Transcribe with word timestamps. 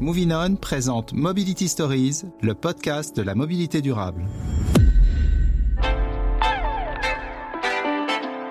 Moving 0.00 0.32
On 0.32 0.54
présente 0.54 1.12
Mobility 1.12 1.66
Stories, 1.66 2.22
le 2.40 2.54
podcast 2.54 3.16
de 3.16 3.22
la 3.22 3.34
mobilité 3.34 3.80
durable. 3.80 4.24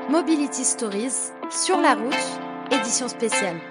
Mobility 0.10 0.65
Stories, 0.65 1.31
sur 1.50 1.78
la 1.78 1.96
route, 1.96 2.78
édition 2.78 3.07
spéciale. 3.07 3.61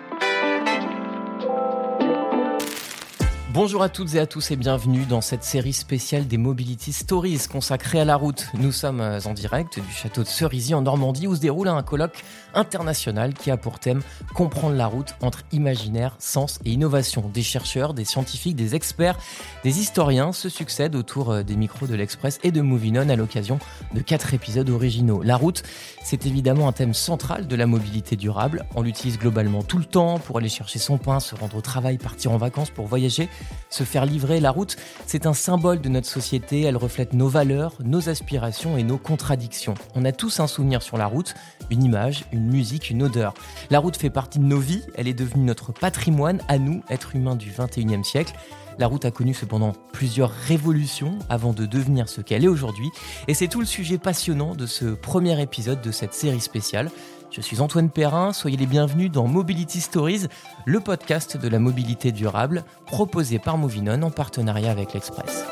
Bonjour 3.56 3.82
à 3.82 3.88
toutes 3.88 4.14
et 4.16 4.20
à 4.20 4.26
tous 4.26 4.50
et 4.50 4.56
bienvenue 4.56 5.06
dans 5.06 5.22
cette 5.22 5.42
série 5.42 5.72
spéciale 5.72 6.26
des 6.26 6.36
Mobility 6.36 6.92
Stories 6.92 7.40
consacrée 7.50 7.98
à 7.98 8.04
la 8.04 8.14
route. 8.14 8.48
Nous 8.52 8.70
sommes 8.70 9.00
euh, 9.00 9.18
en 9.24 9.32
direct 9.32 9.80
du 9.80 9.90
château 9.90 10.24
de 10.24 10.28
Cerisy 10.28 10.74
en 10.74 10.82
Normandie 10.82 11.26
où 11.26 11.34
se 11.34 11.40
déroule 11.40 11.68
un 11.68 11.82
colloque 11.82 12.22
international 12.52 13.32
qui 13.32 13.50
a 13.50 13.56
pour 13.56 13.78
thème 13.78 14.02
comprendre 14.34 14.76
la 14.76 14.86
route 14.86 15.14
entre 15.22 15.40
imaginaire, 15.52 16.16
sens 16.18 16.58
et 16.66 16.70
innovation. 16.72 17.30
Des 17.32 17.42
chercheurs, 17.42 17.94
des 17.94 18.04
scientifiques, 18.04 18.56
des 18.56 18.74
experts, 18.74 19.16
des 19.64 19.80
historiens 19.80 20.32
se 20.32 20.50
succèdent 20.50 20.94
autour 20.94 21.30
euh, 21.30 21.42
des 21.42 21.56
micros 21.56 21.86
de 21.86 21.94
l'Express 21.94 22.38
et 22.42 22.50
de 22.50 22.60
Moving 22.60 22.98
On 22.98 23.08
à 23.08 23.16
l'occasion 23.16 23.58
de 23.94 24.02
quatre 24.02 24.34
épisodes 24.34 24.68
originaux. 24.68 25.22
La 25.22 25.38
route, 25.38 25.62
c'est 26.04 26.26
évidemment 26.26 26.68
un 26.68 26.72
thème 26.72 26.92
central 26.92 27.46
de 27.46 27.56
la 27.56 27.64
mobilité 27.64 28.16
durable. 28.16 28.66
On 28.74 28.82
l'utilise 28.82 29.18
globalement 29.18 29.62
tout 29.62 29.78
le 29.78 29.86
temps 29.86 30.18
pour 30.18 30.36
aller 30.36 30.50
chercher 30.50 30.78
son 30.78 30.98
pain, 30.98 31.20
se 31.20 31.34
rendre 31.34 31.56
au 31.56 31.62
travail, 31.62 31.96
partir 31.96 32.32
en 32.32 32.36
vacances, 32.36 32.68
pour 32.68 32.86
voyager 32.86 33.30
se 33.70 33.84
faire 33.84 34.06
livrer. 34.06 34.40
La 34.40 34.50
route, 34.50 34.76
c'est 35.06 35.26
un 35.26 35.34
symbole 35.34 35.80
de 35.80 35.88
notre 35.88 36.08
société, 36.08 36.62
elle 36.62 36.76
reflète 36.76 37.12
nos 37.12 37.28
valeurs, 37.28 37.74
nos 37.84 38.08
aspirations 38.08 38.76
et 38.76 38.82
nos 38.82 38.98
contradictions. 38.98 39.74
On 39.94 40.04
a 40.04 40.12
tous 40.12 40.40
un 40.40 40.46
souvenir 40.46 40.82
sur 40.82 40.96
la 40.96 41.06
route, 41.06 41.34
une 41.70 41.82
image, 41.82 42.24
une 42.32 42.46
musique, 42.46 42.90
une 42.90 43.02
odeur. 43.02 43.34
La 43.70 43.78
route 43.78 43.96
fait 43.96 44.10
partie 44.10 44.38
de 44.38 44.44
nos 44.44 44.60
vies, 44.60 44.82
elle 44.94 45.08
est 45.08 45.14
devenue 45.14 45.44
notre 45.44 45.72
patrimoine 45.72 46.40
à 46.48 46.58
nous, 46.58 46.82
êtres 46.88 47.16
humains 47.16 47.36
du 47.36 47.50
21e 47.50 48.04
siècle. 48.04 48.34
La 48.78 48.86
route 48.86 49.06
a 49.06 49.10
connu 49.10 49.32
cependant 49.32 49.72
plusieurs 49.92 50.30
révolutions 50.30 51.18
avant 51.30 51.54
de 51.54 51.64
devenir 51.64 52.10
ce 52.10 52.20
qu'elle 52.20 52.44
est 52.44 52.48
aujourd'hui, 52.48 52.90
et 53.26 53.32
c'est 53.32 53.48
tout 53.48 53.60
le 53.60 53.66
sujet 53.66 53.96
passionnant 53.96 54.54
de 54.54 54.66
ce 54.66 54.84
premier 54.84 55.40
épisode 55.40 55.80
de 55.80 55.90
cette 55.90 56.12
série 56.12 56.42
spéciale. 56.42 56.90
Je 57.36 57.42
suis 57.42 57.60
Antoine 57.60 57.90
Perrin, 57.90 58.32
soyez 58.32 58.56
les 58.56 58.64
bienvenus 58.64 59.10
dans 59.10 59.26
Mobility 59.26 59.82
Stories, 59.82 60.28
le 60.64 60.80
podcast 60.80 61.36
de 61.36 61.48
la 61.48 61.58
mobilité 61.58 62.10
durable 62.10 62.64
proposé 62.86 63.38
par 63.38 63.58
Movinon 63.58 64.00
en 64.00 64.10
partenariat 64.10 64.70
avec 64.70 64.94
l'Express. 64.94 65.44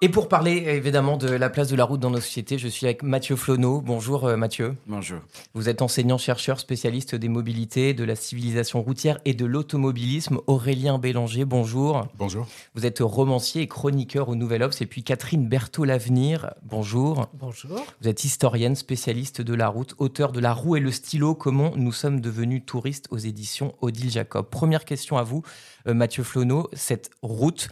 Et 0.00 0.08
pour 0.08 0.28
parler 0.28 0.64
évidemment 0.66 1.16
de 1.16 1.30
la 1.30 1.48
place 1.48 1.68
de 1.68 1.76
la 1.76 1.84
route 1.84 2.00
dans 2.00 2.10
nos 2.10 2.20
sociétés, 2.20 2.58
je 2.58 2.68
suis 2.68 2.84
avec 2.84 3.02
Mathieu 3.02 3.36
Flonneau. 3.36 3.80
Bonjour 3.80 4.24
euh, 4.24 4.36
Mathieu. 4.36 4.74
Bonjour. 4.86 5.20
Vous 5.54 5.68
êtes 5.68 5.82
enseignant-chercheur 5.82 6.58
spécialiste 6.58 7.14
des 7.14 7.28
mobilités, 7.28 7.94
de 7.94 8.04
la 8.04 8.16
civilisation 8.16 8.82
routière 8.82 9.18
et 9.24 9.34
de 9.34 9.46
l'automobilisme. 9.46 10.40
Aurélien 10.46 10.98
Bélanger, 10.98 11.44
bonjour. 11.44 12.08
Bonjour. 12.18 12.46
Vous 12.74 12.84
êtes 12.84 12.98
romancier 13.00 13.62
et 13.62 13.68
chroniqueur 13.68 14.28
au 14.28 14.34
Nouvel 14.34 14.64
Obs. 14.64 14.80
Et 14.80 14.86
puis 14.86 15.04
Catherine 15.04 15.48
Berthaud 15.48 15.84
Lavenir, 15.84 16.52
bonjour. 16.62 17.28
Bonjour. 17.32 17.86
Vous 18.02 18.08
êtes 18.08 18.24
historienne, 18.24 18.74
spécialiste 18.74 19.40
de 19.40 19.54
la 19.54 19.68
route, 19.68 19.94
auteur 19.98 20.32
de 20.32 20.40
La 20.40 20.52
roue 20.52 20.76
et 20.76 20.80
le 20.80 20.90
stylo, 20.90 21.34
comment 21.34 21.72
nous 21.76 21.92
sommes 21.92 22.20
devenus 22.20 22.62
touristes 22.66 23.06
aux 23.10 23.18
éditions 23.18 23.74
Odile 23.80 24.10
Jacob. 24.10 24.50
Première 24.50 24.84
question 24.84 25.16
à 25.16 25.22
vous, 25.22 25.42
euh, 25.86 25.94
Mathieu 25.94 26.24
Flonneau. 26.24 26.68
Cette 26.72 27.10
route, 27.22 27.70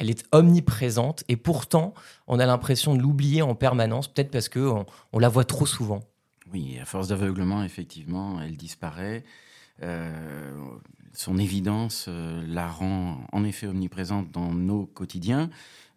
elle 0.00 0.10
est 0.10 0.24
omniprésente 0.32 1.22
et 1.28 1.36
pourtant 1.36 1.94
on 2.26 2.40
a 2.40 2.46
l'impression 2.46 2.94
de 2.94 3.00
l'oublier 3.00 3.42
en 3.42 3.54
permanence, 3.54 4.08
peut-être 4.08 4.30
parce 4.30 4.48
qu'on 4.48 4.86
on 5.12 5.18
la 5.18 5.28
voit 5.28 5.44
trop 5.44 5.66
souvent. 5.66 6.00
Oui, 6.52 6.78
à 6.80 6.84
force 6.84 7.08
d'aveuglement, 7.08 7.62
effectivement, 7.62 8.40
elle 8.40 8.56
disparaît. 8.56 9.22
Euh, 9.82 10.60
son 11.12 11.38
évidence 11.38 12.06
euh, 12.08 12.44
la 12.46 12.68
rend 12.68 13.24
en 13.32 13.44
effet 13.44 13.66
omniprésente 13.66 14.30
dans 14.30 14.52
nos 14.52 14.86
quotidiens 14.86 15.48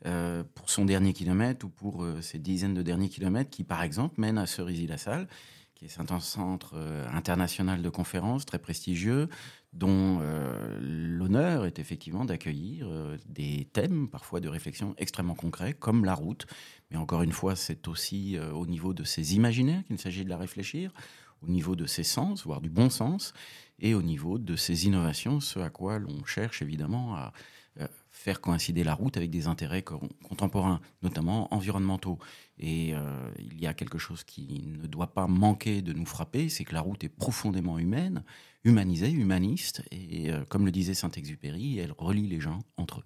euh, 0.05 0.43
pour 0.55 0.69
son 0.69 0.85
dernier 0.85 1.13
kilomètre 1.13 1.65
ou 1.65 1.69
pour 1.69 2.05
ces 2.21 2.39
dizaines 2.39 2.73
de 2.73 2.81
derniers 2.81 3.09
kilomètres 3.09 3.49
qui, 3.49 3.63
par 3.63 3.83
exemple, 3.83 4.19
mènent 4.19 4.37
à 4.37 4.45
Cerisy-la-Salle, 4.45 5.27
qui 5.87 6.01
est 6.01 6.11
un 6.11 6.19
centre 6.19 6.75
international 7.11 7.81
de 7.81 7.89
conférences 7.89 8.45
très 8.45 8.59
prestigieux, 8.59 9.29
dont 9.73 10.19
euh, 10.21 10.77
l'honneur 10.79 11.65
est 11.65 11.79
effectivement 11.79 12.25
d'accueillir 12.25 12.87
euh, 12.87 13.17
des 13.25 13.67
thèmes, 13.73 14.07
parfois 14.07 14.39
de 14.39 14.47
réflexion 14.47 14.93
extrêmement 14.97 15.33
concrets, 15.33 15.73
comme 15.73 16.05
la 16.05 16.13
route. 16.13 16.45
Mais 16.91 16.97
encore 16.97 17.23
une 17.23 17.31
fois, 17.31 17.55
c'est 17.55 17.87
aussi 17.87 18.37
euh, 18.37 18.51
au 18.51 18.67
niveau 18.67 18.93
de 18.93 19.03
ses 19.03 19.35
imaginaires 19.35 19.83
qu'il 19.85 19.97
s'agit 19.97 20.23
de 20.23 20.29
la 20.29 20.37
réfléchir, 20.37 20.93
au 21.41 21.47
niveau 21.47 21.75
de 21.75 21.87
ses 21.87 22.03
sens, 22.03 22.45
voire 22.45 22.61
du 22.61 22.69
bon 22.69 22.89
sens, 22.89 23.33
et 23.79 23.95
au 23.95 24.03
niveau 24.03 24.37
de 24.37 24.55
ses 24.55 24.85
innovations, 24.85 25.39
ce 25.39 25.59
à 25.59 25.71
quoi 25.71 25.97
l'on 25.97 26.23
cherche 26.23 26.61
évidemment 26.61 27.15
à 27.15 27.33
faire 28.13 28.39
coïncider 28.39 28.85
la 28.85 28.93
route 28.93 29.17
avec 29.17 29.29
des 29.29 29.47
intérêts 29.47 29.83
contemporains, 29.83 30.79
notamment 31.01 31.53
environnementaux. 31.53 32.19
Et 32.57 32.93
il 33.39 33.59
y 33.59 33.67
a 33.67 33.73
quelque 33.73 33.97
chose 33.97 34.23
qui 34.23 34.63
ne 34.65 34.87
doit 34.87 35.13
pas 35.13 35.27
manquer 35.27 35.81
de 35.81 35.91
nous 35.91 36.05
frapper, 36.05 36.47
c'est 36.47 36.63
que 36.63 36.73
la 36.73 36.81
route 36.81 37.03
est 37.03 37.09
profondément 37.09 37.79
humaine, 37.79 38.23
humanisée, 38.63 39.11
humaniste, 39.11 39.83
et 39.91 40.31
euh, 40.31 40.43
comme 40.47 40.65
le 40.65 40.71
disait 40.71 40.93
Saint-Exupéry, 40.93 41.79
elle 41.79 41.93
relie 41.97 42.27
les 42.27 42.39
gens 42.39 42.59
entre 42.77 42.99
eux. 42.99 43.03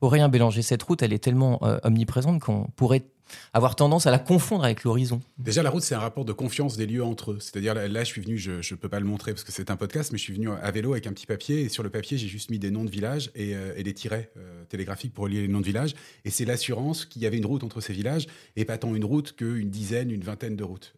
Aurélien 0.00 0.28
Bélanger, 0.28 0.62
cette 0.62 0.82
route, 0.82 1.02
elle 1.02 1.12
est 1.12 1.22
tellement 1.22 1.62
euh, 1.62 1.78
omniprésente 1.84 2.40
qu'on 2.40 2.68
pourrait 2.76 3.06
avoir 3.52 3.76
tendance 3.76 4.06
à 4.06 4.10
la 4.10 4.18
confondre 4.18 4.64
avec 4.64 4.84
l'horizon. 4.84 5.20
Déjà, 5.38 5.62
la 5.62 5.70
route, 5.70 5.82
c'est 5.82 5.94
un 5.94 6.00
rapport 6.00 6.24
de 6.24 6.32
confiance 6.32 6.76
des 6.76 6.86
lieux 6.86 7.04
entre 7.04 7.32
eux. 7.32 7.38
C'est-à-dire, 7.40 7.74
là, 7.74 8.04
je 8.04 8.08
suis 8.08 8.20
venu, 8.20 8.38
je 8.38 8.52
ne 8.52 8.78
peux 8.78 8.88
pas 8.88 9.00
le 9.00 9.06
montrer 9.06 9.32
parce 9.32 9.44
que 9.44 9.52
c'est 9.52 9.70
un 9.70 9.76
podcast, 9.76 10.12
mais 10.12 10.18
je 10.18 10.22
suis 10.22 10.34
venu 10.34 10.50
à 10.50 10.70
vélo 10.70 10.92
avec 10.92 11.06
un 11.06 11.12
petit 11.12 11.26
papier, 11.26 11.62
et 11.62 11.68
sur 11.68 11.82
le 11.82 11.90
papier, 11.90 12.18
j'ai 12.18 12.28
juste 12.28 12.50
mis 12.50 12.58
des 12.58 12.70
noms 12.70 12.84
de 12.84 12.90
villages 12.90 13.30
et, 13.34 13.54
euh, 13.54 13.82
des 13.82 13.94
tirets 13.94 14.30
télégraphiques 14.68 15.12
pour 15.12 15.24
relier 15.24 15.42
les 15.42 15.48
noms 15.48 15.60
de 15.60 15.66
villages. 15.66 15.94
Et 16.24 16.30
c'est 16.30 16.44
l'assurance 16.44 17.04
qu'il 17.04 17.22
y 17.22 17.26
avait 17.26 17.38
une 17.38 17.46
route 17.46 17.64
entre 17.64 17.80
ces 17.80 17.92
villages, 17.92 18.26
et 18.56 18.64
pas 18.64 18.78
tant 18.78 18.94
une 18.94 19.04
route 19.04 19.34
qu'une 19.34 19.70
dizaine, 19.70 20.10
une 20.10 20.22
vingtaine 20.22 20.56
de 20.56 20.64
routes. 20.64 20.94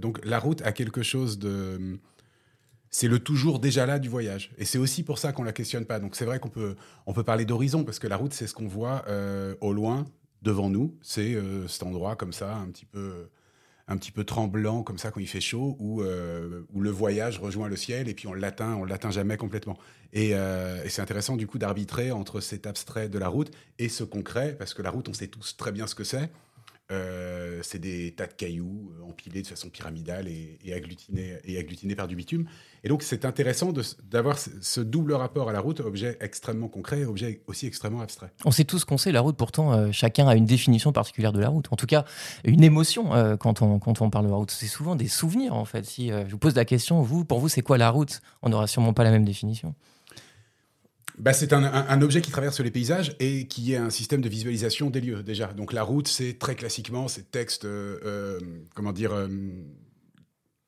donc, 0.00 0.24
la 0.24 0.38
route 0.38 0.62
a 0.62 0.72
quelque 0.72 1.02
chose 1.02 1.38
de 1.38 1.98
c'est 2.90 3.08
le 3.08 3.20
toujours 3.20 3.60
déjà 3.60 3.86
là 3.86 3.98
du 3.98 4.08
voyage. 4.08 4.50
Et 4.58 4.64
c'est 4.64 4.78
aussi 4.78 5.02
pour 5.02 5.18
ça 5.18 5.32
qu'on 5.32 5.44
la 5.44 5.52
questionne 5.52 5.86
pas. 5.86 6.00
Donc 6.00 6.16
c'est 6.16 6.24
vrai 6.24 6.40
qu'on 6.40 6.48
peut, 6.48 6.76
on 7.06 7.12
peut 7.12 7.22
parler 7.22 7.44
d'horizon, 7.44 7.84
parce 7.84 7.98
que 7.98 8.08
la 8.08 8.16
route, 8.16 8.32
c'est 8.32 8.46
ce 8.46 8.54
qu'on 8.54 8.66
voit 8.66 9.04
euh, 9.08 9.54
au 9.60 9.72
loin, 9.72 10.06
devant 10.42 10.68
nous. 10.70 10.96
C'est 11.02 11.34
euh, 11.34 11.68
cet 11.68 11.82
endroit 11.82 12.16
comme 12.16 12.32
ça, 12.32 12.56
un 12.56 12.68
petit 12.68 12.86
peu 12.86 13.28
un 13.88 13.96
petit 13.96 14.12
peu 14.12 14.22
tremblant 14.22 14.84
comme 14.84 14.98
ça 14.98 15.10
quand 15.10 15.18
il 15.18 15.26
fait 15.26 15.40
chaud, 15.40 15.76
où, 15.80 16.00
euh, 16.02 16.62
où 16.72 16.80
le 16.80 16.90
voyage 16.90 17.40
rejoint 17.40 17.66
le 17.66 17.74
ciel 17.74 18.08
et 18.08 18.14
puis 18.14 18.28
on 18.28 18.32
l'atteint, 18.32 18.76
on 18.76 18.84
l'atteint 18.84 19.10
jamais 19.10 19.36
complètement. 19.36 19.76
Et, 20.12 20.30
et 20.30 20.88
c'est 20.88 21.02
intéressant 21.02 21.36
du 21.36 21.48
coup 21.48 21.58
d'arbitrer 21.58 22.12
entre 22.12 22.40
cet 22.40 22.68
abstrait 22.68 23.08
de 23.08 23.18
la 23.18 23.26
route 23.26 23.50
et 23.80 23.88
ce 23.88 24.04
concret, 24.04 24.54
parce 24.56 24.74
que 24.74 24.82
la 24.82 24.90
route, 24.90 25.08
on 25.08 25.12
sait 25.12 25.26
tous 25.26 25.56
très 25.56 25.72
bien 25.72 25.88
ce 25.88 25.96
que 25.96 26.04
c'est. 26.04 26.30
Euh, 26.90 27.60
c'est 27.62 27.78
des 27.78 28.12
tas 28.12 28.26
de 28.26 28.32
cailloux 28.32 28.92
euh, 28.98 29.08
empilés 29.08 29.42
de 29.42 29.46
façon 29.46 29.68
pyramidale 29.68 30.26
et, 30.26 30.72
agglutinés, 30.72 31.38
et 31.44 31.58
agglutinés 31.58 31.94
par 31.94 32.08
du 32.08 32.16
bitume. 32.16 32.46
Et 32.82 32.88
donc, 32.88 33.02
c'est 33.02 33.24
intéressant 33.24 33.72
d'avoir 34.10 34.38
ce 34.38 34.80
double 34.80 35.12
rapport 35.12 35.48
à 35.48 35.52
la 35.52 35.60
route, 35.60 35.80
objet 35.80 36.16
extrêmement 36.20 36.68
concret, 36.68 37.04
objet 37.04 37.42
aussi 37.46 37.66
extrêmement 37.66 38.00
abstrait. 38.00 38.32
On 38.44 38.50
sait 38.50 38.64
tous 38.64 38.84
qu'on 38.84 38.98
sait, 38.98 39.12
la 39.12 39.20
route, 39.20 39.36
pourtant, 39.36 39.72
euh, 39.72 39.92
chacun 39.92 40.26
a 40.26 40.34
une 40.34 40.46
définition 40.46 40.92
particulière 40.92 41.32
de 41.32 41.40
la 41.40 41.48
route. 41.48 41.66
En 41.70 41.76
tout 41.76 41.86
cas, 41.86 42.04
une 42.44 42.64
émotion 42.64 43.10
quand, 43.38 43.62
on, 43.62 43.78
quand 43.78 44.00
on 44.00 44.10
parle 44.10 44.24
de 44.24 44.30
la 44.30 44.36
route. 44.36 44.50
C'est 44.50 44.66
souvent 44.66 44.96
des 44.96 45.08
souvenirs, 45.08 45.54
en 45.54 45.64
fait. 45.64 45.84
Si 45.84 46.08
je 46.08 46.30
vous 46.30 46.38
pose 46.38 46.56
la 46.56 46.64
question, 46.64 47.02
vous, 47.02 47.24
pour 47.24 47.38
vous, 47.38 47.48
c'est 47.48 47.62
quoi 47.62 47.78
la 47.78 47.90
route? 47.90 48.20
On 48.42 48.48
n'aura 48.48 48.66
sûrement 48.66 48.94
pas 48.94 49.04
la 49.04 49.10
même 49.10 49.24
définition 49.24 49.74
bah, 51.20 51.34
c'est 51.34 51.52
un, 51.52 52.02
objet 52.02 52.22
qui 52.22 52.30
traverse 52.30 52.60
les 52.60 52.70
paysages 52.70 53.14
et 53.20 53.46
qui 53.46 53.74
est 53.74 53.76
un 53.76 53.90
système 53.90 54.22
de 54.22 54.28
visualisation 54.28 54.88
des 54.88 55.02
lieux 55.02 55.22
déjà. 55.22 55.52
Donc 55.52 55.74
la 55.74 55.82
route, 55.82 56.08
c'est 56.08 56.38
très 56.38 56.54
classiquement 56.54 57.08
ces 57.08 57.22
textes, 57.22 57.66
euh, 57.66 57.98
euh, 58.04 58.40
comment 58.74 58.92
dire, 58.92 59.12
euh, 59.12 59.28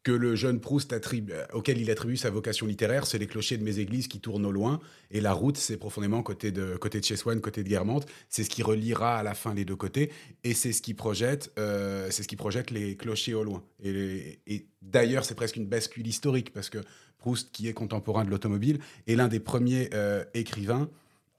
que 0.03 0.13
le 0.13 0.35
jeune 0.35 0.61
Proust 0.61 0.93
attribue, 0.93 1.33
auquel 1.55 1.81
il 1.81 1.91
attribue 1.91 2.19
sa 2.19 2.29
vocation 2.29 2.67
littéraire, 2.67 3.07
c'est 3.07 3.17
les 3.17 3.27
clochers 3.27 3.57
de 3.57 3.65
mes 3.65 3.79
églises 3.79 4.09
qui 4.09 4.21
tournent 4.21 4.45
au 4.45 4.53
loin. 4.53 4.79
Et 5.11 5.23
la 5.23 5.33
route, 5.33 5.57
c'est 5.57 5.79
profondément 5.79 6.23
côté 6.23 6.51
de, 6.53 6.77
côté 6.77 7.01
de 7.01 7.41
côté 7.41 7.63
de 7.63 7.69
Guermantes. 7.69 8.07
C'est 8.29 8.45
ce 8.45 8.51
qui 8.51 8.63
reliera 8.63 9.17
à 9.17 9.23
la 9.23 9.33
fin 9.33 9.55
les 9.55 9.65
deux 9.65 9.77
côtés. 9.77 10.11
Et 10.45 10.53
c'est 10.53 10.73
ce 10.73 10.83
qui 10.83 10.93
projette, 10.93 11.53
c'est 11.57 12.23
ce 12.23 12.29
qui 12.29 12.37
projette 12.37 12.73
les 12.73 12.97
clochers 12.97 13.35
au 13.35 13.45
loin. 13.45 13.63
Et, 13.83 14.41
et 14.49 14.67
d'ailleurs, 14.83 15.25
c'est 15.25 15.37
presque 15.37 15.57
une 15.57 15.67
bascule 15.67 16.07
historique 16.07 16.53
parce 16.53 16.69
que 16.69 16.79
Proust, 17.23 17.51
qui 17.53 17.69
est 17.69 17.73
contemporain 17.73 18.25
de 18.25 18.31
l'automobile, 18.31 18.81
est 19.07 19.15
l'un 19.15 19.29
des 19.29 19.41
premiers 19.41 19.89
euh, 19.95 20.25
écrivains 20.35 20.91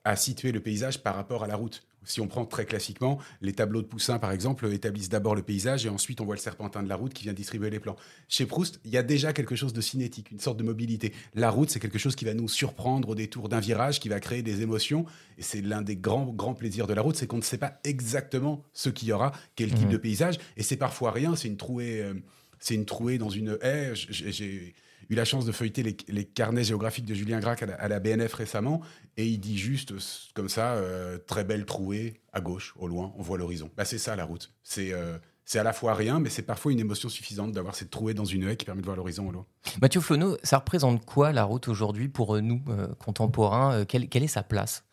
à 0.06 0.16
situer 0.16 0.52
le 0.52 0.62
paysage 0.62 1.04
par 1.04 1.16
rapport 1.16 1.44
à 1.44 1.48
la 1.48 1.56
route. 1.56 1.84
Si 2.06 2.20
on 2.20 2.28
prend 2.28 2.46
très 2.46 2.66
classiquement, 2.66 3.20
les 3.42 3.54
tableaux 3.54 3.82
de 3.82 3.88
Poussin, 3.88 4.20
par 4.20 4.32
exemple, 4.32 4.72
établissent 4.72 5.10
d'abord 5.10 5.36
le 5.36 5.42
paysage 5.42 5.86
et 5.86 5.90
ensuite 5.90 6.20
on 6.20 6.26
voit 6.26 6.36
le 6.36 6.42
serpentin 6.42 6.84
de 6.84 6.90
la 6.90 6.96
route 6.96 7.14
qui 7.14 7.24
vient 7.24 7.34
distribuer 7.34 7.70
les 7.70 7.80
plans. 7.80 7.96
Chez 8.28 8.46
Proust, 8.46 8.80
il 8.86 8.92
y 8.92 8.98
a 8.98 9.04
déjà 9.04 9.32
quelque 9.32 9.56
chose 9.56 9.74
de 9.74 9.82
cinétique, 9.82 10.32
une 10.32 10.40
sorte 10.40 10.58
de 10.58 10.64
mobilité. 10.64 11.14
La 11.34 11.50
route, 11.50 11.70
c'est 11.70 11.80
quelque 11.80 12.00
chose 12.00 12.16
qui 12.16 12.26
va 12.26 12.34
nous 12.34 12.50
surprendre 12.50 13.10
au 13.10 13.16
détour 13.16 13.48
d'un 13.48 13.60
virage, 13.60 14.00
qui 14.00 14.10
va 14.10 14.20
créer 14.20 14.42
des 14.42 14.62
émotions. 14.62 15.06
Et 15.38 15.42
c'est 15.42 15.62
l'un 15.62 15.82
des 15.82 15.96
grands, 15.96 16.26
grands 16.26 16.56
plaisirs 16.56 16.88
de 16.88 16.94
la 16.94 17.02
route, 17.02 17.16
c'est 17.16 17.28
qu'on 17.28 17.38
ne 17.38 17.42
sait 17.42 17.58
pas 17.58 17.80
exactement 17.84 18.64
ce 18.74 18.90
qu'il 18.90 19.08
y 19.08 19.14
aura, 19.14 19.32
quel 19.56 19.72
type 19.74 19.88
mmh. 19.88 19.92
de 19.92 19.98
paysage. 19.98 20.40
Et 20.58 20.64
c'est 20.64 20.78
parfois 20.78 21.12
rien, 21.12 21.36
c'est 21.36 21.48
une 21.48 21.58
trouée. 21.58 22.02
Euh, 22.02 22.14
c'est 22.60 22.76
une 22.76 22.86
trouée 22.86 23.18
dans 23.18 23.30
une 23.30 23.58
haie. 23.62 23.92
J'ai 23.94 24.74
eu 25.10 25.16
la 25.16 25.26
chance 25.26 25.46
de 25.46 25.52
feuilleter 25.52 25.84
les, 26.08 26.26
carnets 26.26 26.64
géographiques 26.64 27.06
de 27.06 27.14
Julien 27.14 27.40
Gracq 27.40 27.64
à 27.64 27.88
la, 27.88 28.00
BNF 28.00 28.34
récemment, 28.34 28.82
et 29.18 29.26
il 29.26 29.40
dit 29.40 29.58
juste 29.58 29.94
comme 30.34 30.50
ça, 30.50 30.74
euh, 30.74 31.18
très 31.18 31.44
belle 31.44 31.66
trouée, 31.66 32.22
à 32.32 32.42
gauche, 32.42 32.74
au 32.78 32.88
loin, 32.88 33.14
on 33.18 33.22
voit 33.22 33.38
l'horizon. 33.38 33.70
Bah, 33.78 33.86
c'est 33.86 33.98
ça 33.98 34.16
la 34.16 34.26
route. 34.26 34.52
C'est 34.64 34.94
euh, 34.94 35.18
c'est 35.46 35.60
à 35.60 35.64
la 35.64 35.74
fois 35.74 35.94
rien, 35.94 36.22
mais 36.22 36.30
c'est 36.30 36.44
parfois 36.44 36.72
une 36.72 36.80
émotion 36.80 37.10
suffisante 37.10 37.52
d'avoir 37.52 37.76
cette 37.76 37.90
trouée 37.90 38.14
dans 38.14 38.24
une 38.24 38.48
haie 38.48 38.56
qui 38.56 38.64
permet 38.64 38.80
de 38.80 38.86
voir 38.86 38.96
l'horizon 38.96 39.28
au 39.28 39.32
loin. 39.32 39.46
Mathieu 39.82 40.00
Flono, 40.00 40.38
ça 40.42 40.60
représente 40.60 41.04
quoi 41.06 41.34
la 41.34 41.44
route 41.44 41.68
aujourd'hui 41.68 42.08
pour 42.08 42.42
nous, 42.42 42.64
contemporains 42.98 43.84
quelle, 43.84 44.08
quelle 44.08 44.24
est 44.24 44.28
sa 44.28 44.42
place? 44.42 44.86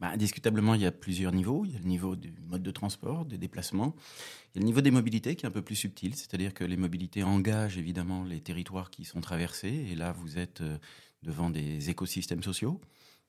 Bah, 0.00 0.08
indiscutablement, 0.08 0.74
il 0.74 0.80
y 0.80 0.86
a 0.86 0.92
plusieurs 0.92 1.32
niveaux. 1.32 1.64
Il 1.64 1.72
y 1.72 1.76
a 1.76 1.78
le 1.78 1.84
niveau 1.84 2.16
du 2.16 2.32
mode 2.48 2.62
de 2.62 2.70
transport, 2.70 3.26
des 3.26 3.38
déplacements. 3.38 3.94
Il 4.54 4.56
y 4.56 4.58
a 4.58 4.60
le 4.60 4.66
niveau 4.66 4.80
des 4.80 4.90
mobilités 4.90 5.36
qui 5.36 5.44
est 5.44 5.48
un 5.48 5.52
peu 5.52 5.62
plus 5.62 5.76
subtil, 5.76 6.14
c'est-à-dire 6.14 6.54
que 6.54 6.64
les 6.64 6.76
mobilités 6.76 7.22
engagent 7.22 7.76
évidemment 7.76 8.24
les 8.24 8.40
territoires 8.40 8.90
qui 8.90 9.04
sont 9.04 9.20
traversés. 9.20 9.86
Et 9.90 9.94
là, 9.94 10.12
vous 10.12 10.38
êtes 10.38 10.62
euh, 10.62 10.78
devant 11.22 11.50
des 11.50 11.90
écosystèmes 11.90 12.42
sociaux. 12.42 12.80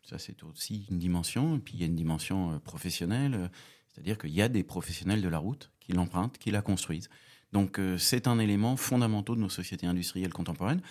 Ça, 0.04 0.18
c'est 0.18 0.44
aussi 0.44 0.88
une 0.90 0.98
dimension. 0.98 1.58
Et 1.58 1.60
puis, 1.60 1.74
il 1.76 1.82
y 1.82 1.84
a 1.84 1.88
une 1.88 1.96
dimension 1.96 2.54
euh, 2.54 2.60
professionnelle, 2.60 3.52
c'est-à-dire 3.90 4.18
qu'il 4.18 4.32
y 4.32 4.42
a 4.42 4.48
des 4.48 4.64
professionnels 4.64 5.22
de 5.22 5.28
la 5.28 5.40
route 5.40 5.72
qui 5.82 5.92
l'empruntent, 5.92 6.38
qui 6.38 6.52
la 6.52 6.62
construisent. 6.62 7.10
Donc, 7.52 7.80
euh, 7.80 7.98
c'est 7.98 8.28
un 8.28 8.40
élément 8.40 8.78
fondamental 8.78 9.36
de 9.36 9.42
nos 9.42 9.50
sociétés 9.50 9.88
industrielles 9.88 10.32
contemporaines 10.32 10.82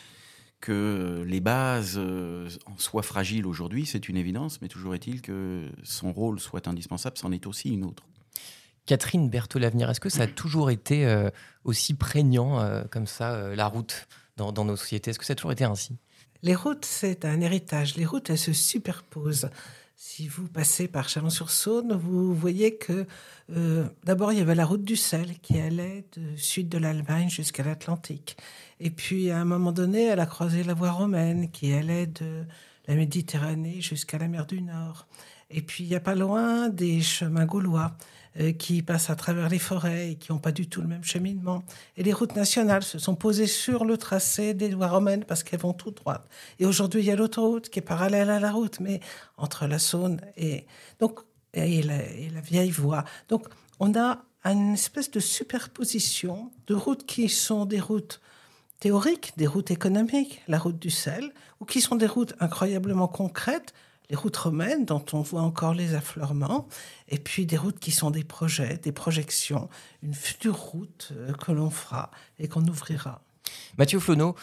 que 0.61 1.25
les 1.27 1.41
bases 1.41 1.95
euh, 1.97 2.49
soient 2.77 3.03
fragiles 3.03 3.47
aujourd'hui, 3.47 3.87
c'est 3.87 4.09
une 4.09 4.17
évidence, 4.17 4.61
mais 4.61 4.69
toujours 4.69 4.95
est-il 4.95 5.23
que 5.23 5.69
son 5.83 6.13
rôle 6.13 6.39
soit 6.39 6.69
indispensable, 6.69 7.17
c'en 7.19 7.33
est 7.33 7.47
aussi 7.47 7.71
une 7.71 7.85
autre. 7.85 8.05
Catherine 8.87 9.31
Berthaud-Lavenir, 9.31 9.91
est-ce 9.91 10.01
que 10.01 10.09
ça 10.09 10.25
a 10.25 10.27
toujours 10.27 10.71
été 10.71 11.07
euh, 11.07 11.31
aussi 11.65 11.95
prégnant 11.95 12.61
euh, 12.61 12.85
comme 12.91 13.07
ça, 13.07 13.55
la 13.55 13.67
route, 13.67 14.07
dans, 14.37 14.53
dans 14.53 14.65
nos 14.65 14.77
sociétés? 14.77 15.11
Est-ce 15.11 15.19
que 15.19 15.25
ça 15.25 15.33
a 15.33 15.37
toujours 15.37 15.53
été 15.53 15.65
ainsi? 15.65 15.97
Les 16.43 16.55
routes, 16.55 16.85
c'est 16.85 17.25
un 17.25 17.41
héritage. 17.41 17.97
Les 17.97 18.07
routes, 18.07 18.31
elles 18.31 18.39
se 18.39 18.53
superposent. 18.53 19.51
Si 20.03 20.29
vous 20.29 20.49
passez 20.49 20.89
par 20.89 21.11
Chalon-sur-Saône, 21.11 21.93
vous 21.93 22.35
voyez 22.35 22.79
que 22.79 23.07
euh, 23.55 23.87
d'abord 24.03 24.33
il 24.33 24.39
y 24.39 24.41
avait 24.41 24.55
la 24.55 24.65
route 24.65 24.83
du 24.83 24.97
sel 24.97 25.39
qui 25.41 25.61
allait 25.61 26.07
du 26.13 26.39
sud 26.39 26.71
de 26.71 26.79
l'Allemagne 26.79 27.29
jusqu'à 27.29 27.63
l'Atlantique. 27.63 28.39
Et 28.81 28.89
puis 28.89 29.31
à 29.31 29.39
un 29.39 29.45
moment 29.45 29.73
donné, 29.73 30.05
elle 30.05 30.21
a 30.21 30.25
croisé 30.25 30.65
la 30.65 30.73
voie 30.73 30.91
romaine 30.91 31.51
qui 31.51 31.75
allait 31.75 32.07
de 32.07 32.47
la 32.89 32.95
Méditerranée 32.95 33.83
jusqu'à 33.83 34.17
la 34.17 34.27
mer 34.27 34.47
du 34.47 34.63
Nord. 34.63 35.07
Et 35.51 35.61
puis 35.61 35.85
il 35.85 35.91
n'y 35.91 35.97
a 35.97 36.01
pas 36.01 36.15
loin 36.15 36.71
des 36.71 37.03
chemins 37.03 37.45
gaulois. 37.45 37.95
Euh, 38.39 38.53
qui 38.53 38.81
passent 38.81 39.11
à 39.11 39.17
travers 39.17 39.49
les 39.49 39.59
forêts 39.59 40.13
et 40.13 40.15
qui 40.15 40.31
n'ont 40.31 40.39
pas 40.39 40.53
du 40.53 40.69
tout 40.69 40.81
le 40.81 40.87
même 40.87 41.03
cheminement. 41.03 41.65
Et 41.97 42.05
les 42.05 42.13
routes 42.13 42.37
nationales 42.37 42.85
se 42.85 43.01
sont 43.01 43.17
posées 43.17 43.49
sur 43.49 43.85
le 43.85 43.97
tracé 43.97 44.55
des 44.55 44.73
voies 44.73 44.87
romaines 44.87 45.25
parce 45.25 45.43
qu'elles 45.43 45.59
vont 45.59 45.73
tout 45.73 45.91
droit. 45.91 46.23
Et 46.61 46.65
aujourd'hui, 46.65 47.01
il 47.01 47.07
y 47.07 47.11
a 47.11 47.17
l'autoroute 47.17 47.71
qui 47.71 47.81
est 47.81 47.83
parallèle 47.83 48.31
à 48.31 48.39
la 48.39 48.53
route, 48.53 48.79
mais 48.79 49.01
entre 49.37 49.67
la 49.67 49.81
Saône 49.81 50.21
et, 50.37 50.65
donc, 51.01 51.19
la, 51.55 51.67
et 51.67 51.83
la 51.83 52.41
vieille 52.41 52.71
voie. 52.71 53.05
Donc, 53.29 53.49
on 53.81 53.99
a 53.99 54.23
une 54.45 54.75
espèce 54.75 55.11
de 55.11 55.19
superposition 55.19 56.53
de 56.69 56.75
routes 56.75 57.07
qui 57.07 57.29
sont 57.29 57.65
des 57.67 57.81
routes 57.81 58.21
théoriques, 58.79 59.33
des 59.39 59.49
routes 59.49 59.73
économiques, 59.73 60.41
la 60.47 60.61
route 60.61 60.79
du 60.79 60.91
sel, 60.91 61.33
ou 61.59 61.65
qui 61.65 61.81
sont 61.81 61.97
des 61.97 62.07
routes 62.07 62.35
incroyablement 62.39 63.09
concrètes, 63.09 63.75
les 64.11 64.17
routes 64.17 64.37
romaines 64.37 64.85
dont 64.85 65.05
on 65.13 65.23
voit 65.23 65.43
encore 65.43 65.73
les 65.73 65.95
affleurements, 65.95 66.67
et 67.09 67.19
puis 67.19 67.47
des 67.47 67.57
routes 67.57 67.79
qui 67.79 67.93
sont 67.93 68.11
des 68.11 68.25
projets, 68.25 68.77
des 68.79 68.93
projections, 68.93 69.71
une 70.03 70.15
future 70.15 70.57
route 70.57 71.13
euh, 71.13 71.33
que 71.33 71.53
l'on 71.53 71.71
fera 71.71 72.11
et 72.39 72.49
qu'on 72.49 72.67
ouvrira. 72.67 73.23
Mathieu 73.79 74.01
Flono, 74.01 74.35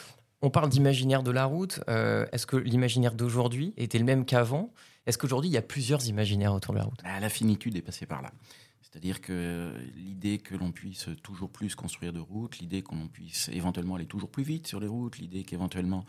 on 0.41 0.49
parle 0.49 0.69
d'imaginaire 0.69 1.23
de 1.23 1.31
la 1.31 1.45
route. 1.45 1.81
Euh, 1.89 2.25
est-ce 2.31 2.45
que 2.47 2.55
l'imaginaire 2.55 3.13
d'aujourd'hui 3.13 3.73
était 3.77 3.99
le 3.99 4.05
même 4.05 4.25
qu'avant? 4.25 4.71
Est-ce 5.05 5.17
qu'aujourd'hui, 5.17 5.49
il 5.49 5.53
y 5.53 5.57
a 5.57 5.61
plusieurs 5.61 6.07
imaginaires 6.07 6.53
autour 6.53 6.73
de 6.73 6.79
la 6.79 6.85
route? 6.85 6.99
Ah, 7.03 7.19
La 7.19 7.29
finitude 7.29 7.75
est 7.75 7.81
passée 7.81 8.05
par 8.05 8.21
là. 8.21 8.31
C'est-à-dire 8.81 9.21
que 9.21 9.73
l'idée 9.95 10.37
que 10.37 10.55
l'on 10.55 10.71
puisse 10.71 11.07
toujours 11.21 11.49
plus 11.49 11.75
construire 11.75 12.13
de 12.13 12.19
routes, 12.19 12.59
l'idée 12.59 12.81
qu'on 12.81 13.07
puisse 13.07 13.49
éventuellement 13.49 13.95
aller 13.95 14.05
toujours 14.05 14.29
plus 14.29 14.43
vite 14.43 14.65
sur 14.65 14.79
les 14.79 14.87
routes, 14.87 15.17
l'idée 15.17 15.43
qu'éventuellement 15.43 16.05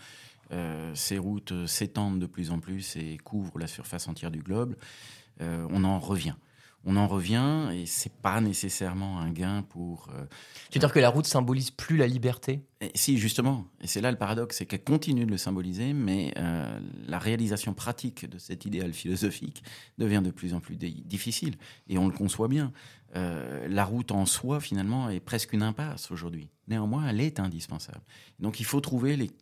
euh, 0.53 0.95
ces 0.95 1.19
routes 1.19 1.67
s'étendent 1.67 2.19
de 2.19 2.27
plus 2.27 2.51
en 2.51 2.61
plus 2.61 2.97
et 2.97 3.19
couvrent 3.19 3.59
la 3.59 3.67
surface 3.67 4.09
entière 4.09 4.31
du 4.31 4.43
globe, 4.43 4.77
euh, 5.41 5.67
on 5.71 5.85
en 5.85 5.99
revient. 5.99 6.35
On 6.85 6.97
en 6.97 7.09
revient 7.09 7.71
et 7.75 7.87
c'est 7.87 8.13
pas 8.23 8.41
nécessairement 8.41 9.19
un 9.19 9.31
gain 9.31 9.63
pour. 9.63 10.09
Euh, 10.15 10.25
tu 10.71 10.79
veux 10.79 10.81
dire 10.81 10.93
que 10.93 11.01
la 11.01 11.11
route 11.11 11.27
symbolise 11.27 11.73
plus 11.73 11.97
la 11.97 12.07
liberté? 12.07 12.63
Si, 12.95 13.19
justement. 13.19 13.67
Et 13.81 13.89
c'est 13.89 14.01
là 14.01 14.13
le 14.13 14.17
paradoxe, 14.17 14.59
c'est 14.59 14.65
qu'elle 14.65 14.85
continue 14.85 15.27
de 15.27 15.31
le 15.31 15.37
symboliser, 15.39 15.93
mais 15.93 16.33
la 17.09 17.19
réalisation 17.19 17.75
pratique 17.75 18.31
de 18.31 18.39
cet 18.39 18.65
idéal 18.65 18.93
philosophique 18.93 19.65
devient 19.99 20.23
de 20.25 20.31
plus 20.31 20.55
en 20.55 20.61
plus 20.61 20.77
difficile. 20.77 21.57
Et 21.89 21.99
on 21.99 22.07
le 22.07 22.15
conçoit 22.15 22.47
bien. 22.47 22.73
la 23.13 23.85
route 23.85 24.13
en 24.13 24.25
soi, 24.25 24.61
finalement, 24.61 25.11
est 25.11 25.21
presque 25.21 25.53
une 25.53 25.65
impasse 25.65 26.13
aujourd'hui. 26.13 26.49
Néanmoins, 26.69 27.09
elle 27.09 27.21
est 27.21 27.41
indispensable. 27.41 28.03
Donc 28.39 28.61
il 28.61 28.65
faut 28.65 28.81
trouver 28.81 29.17
les 29.17 29.33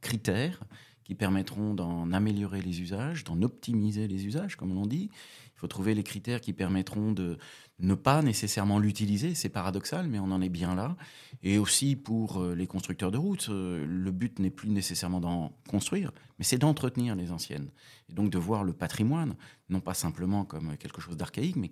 critères 0.00 0.60
qui 1.04 1.14
permettront 1.14 1.74
d'en 1.74 2.12
améliorer 2.12 2.62
les 2.62 2.80
usages, 2.80 3.24
d'en 3.24 3.42
optimiser 3.42 4.06
les 4.06 4.26
usages, 4.26 4.56
comme 4.56 4.76
on 4.76 4.86
dit. 4.86 5.10
Il 5.12 5.58
faut 5.58 5.66
trouver 5.66 5.94
les 5.94 6.04
critères 6.04 6.40
qui 6.40 6.52
permettront 6.52 7.12
de 7.12 7.36
ne 7.80 7.94
pas 7.94 8.22
nécessairement 8.22 8.78
l'utiliser. 8.78 9.34
C'est 9.34 9.48
paradoxal, 9.48 10.06
mais 10.06 10.18
on 10.18 10.30
en 10.30 10.40
est 10.40 10.48
bien 10.48 10.74
là. 10.74 10.96
Et 11.42 11.58
aussi 11.58 11.96
pour 11.96 12.40
euh, 12.40 12.54
les 12.54 12.66
constructeurs 12.66 13.10
de 13.10 13.18
routes, 13.18 13.48
euh, 13.50 13.84
le 13.86 14.10
but 14.12 14.38
n'est 14.38 14.50
plus 14.50 14.70
nécessairement 14.70 15.20
d'en 15.20 15.52
construire, 15.68 16.12
mais 16.38 16.44
c'est 16.44 16.58
d'entretenir 16.58 17.16
les 17.16 17.32
anciennes. 17.32 17.70
Et 18.08 18.12
donc 18.12 18.30
de 18.30 18.38
voir 18.38 18.62
le 18.62 18.72
patrimoine, 18.72 19.34
non 19.68 19.80
pas 19.80 19.94
simplement 19.94 20.44
comme 20.44 20.76
quelque 20.76 21.00
chose 21.00 21.16
d'archaïque, 21.16 21.56
mais 21.56 21.68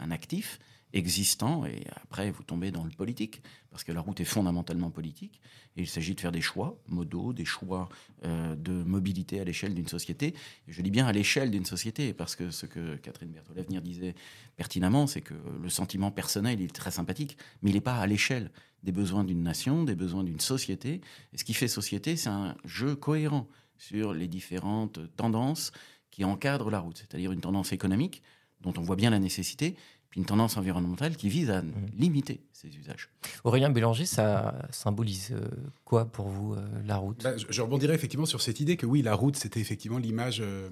un 0.00 0.10
actif 0.10 0.58
existant, 0.92 1.64
et 1.64 1.84
après 2.02 2.30
vous 2.30 2.42
tombez 2.42 2.70
dans 2.70 2.84
le 2.84 2.90
politique, 2.90 3.42
parce 3.70 3.84
que 3.84 3.92
la 3.92 4.00
route 4.00 4.20
est 4.20 4.24
fondamentalement 4.24 4.90
politique, 4.90 5.40
et 5.76 5.82
il 5.82 5.86
s'agit 5.88 6.14
de 6.14 6.20
faire 6.20 6.32
des 6.32 6.40
choix 6.40 6.78
modaux, 6.88 7.32
des 7.32 7.44
choix 7.44 7.88
euh, 8.24 8.54
de 8.54 8.72
mobilité 8.72 9.40
à 9.40 9.44
l'échelle 9.44 9.74
d'une 9.74 9.88
société. 9.88 10.34
Je 10.68 10.82
dis 10.82 10.90
bien 10.90 11.06
à 11.06 11.12
l'échelle 11.12 11.50
d'une 11.50 11.64
société, 11.64 12.12
parce 12.12 12.36
que 12.36 12.50
ce 12.50 12.66
que 12.66 12.96
Catherine 12.96 13.30
Berthaud-Lavenir 13.30 13.80
disait 13.80 14.14
pertinemment, 14.56 15.06
c'est 15.06 15.22
que 15.22 15.34
le 15.62 15.68
sentiment 15.68 16.10
personnel, 16.10 16.60
il 16.60 16.66
est 16.66 16.74
très 16.74 16.90
sympathique, 16.90 17.36
mais 17.62 17.70
il 17.70 17.74
n'est 17.74 17.80
pas 17.80 17.96
à 17.96 18.06
l'échelle 18.06 18.50
des 18.82 18.92
besoins 18.92 19.24
d'une 19.24 19.42
nation, 19.42 19.84
des 19.84 19.94
besoins 19.94 20.24
d'une 20.24 20.40
société. 20.40 21.00
Et 21.32 21.38
ce 21.38 21.44
qui 21.44 21.54
fait 21.54 21.68
société, 21.68 22.16
c'est 22.16 22.28
un 22.28 22.56
jeu 22.64 22.96
cohérent 22.96 23.48
sur 23.78 24.12
les 24.12 24.28
différentes 24.28 25.00
tendances 25.16 25.72
qui 26.10 26.24
encadrent 26.24 26.70
la 26.70 26.80
route, 26.80 26.98
c'est-à-dire 26.98 27.32
une 27.32 27.40
tendance 27.40 27.72
économique 27.72 28.22
dont 28.62 28.72
on 28.76 28.82
voit 28.82 28.96
bien 28.96 29.10
la 29.10 29.18
nécessité, 29.18 29.76
puis 30.10 30.20
une 30.20 30.26
tendance 30.26 30.56
environnementale 30.56 31.16
qui 31.16 31.28
vise 31.28 31.50
à 31.50 31.62
mmh. 31.62 31.72
limiter 31.98 32.40
ces 32.52 32.68
usages. 32.68 33.08
Aurélien 33.44 33.70
Bélanger, 33.70 34.04
ça 34.04 34.54
symbolise 34.70 35.32
euh, 35.32 35.48
quoi 35.84 36.04
pour 36.04 36.28
vous, 36.28 36.54
euh, 36.54 36.60
la 36.84 36.96
route? 36.96 37.22
Bah, 37.22 37.34
je, 37.36 37.62
rebondirais 37.62 37.94
effectivement 37.94 38.26
sur 38.26 38.42
cette 38.42 38.60
idée 38.60 38.76
que 38.76 38.86
oui, 38.86 39.02
la 39.02 39.14
route, 39.14 39.36
c'était 39.36 39.60
effectivement 39.60 39.98
l'image 39.98 40.40
euh, 40.42 40.68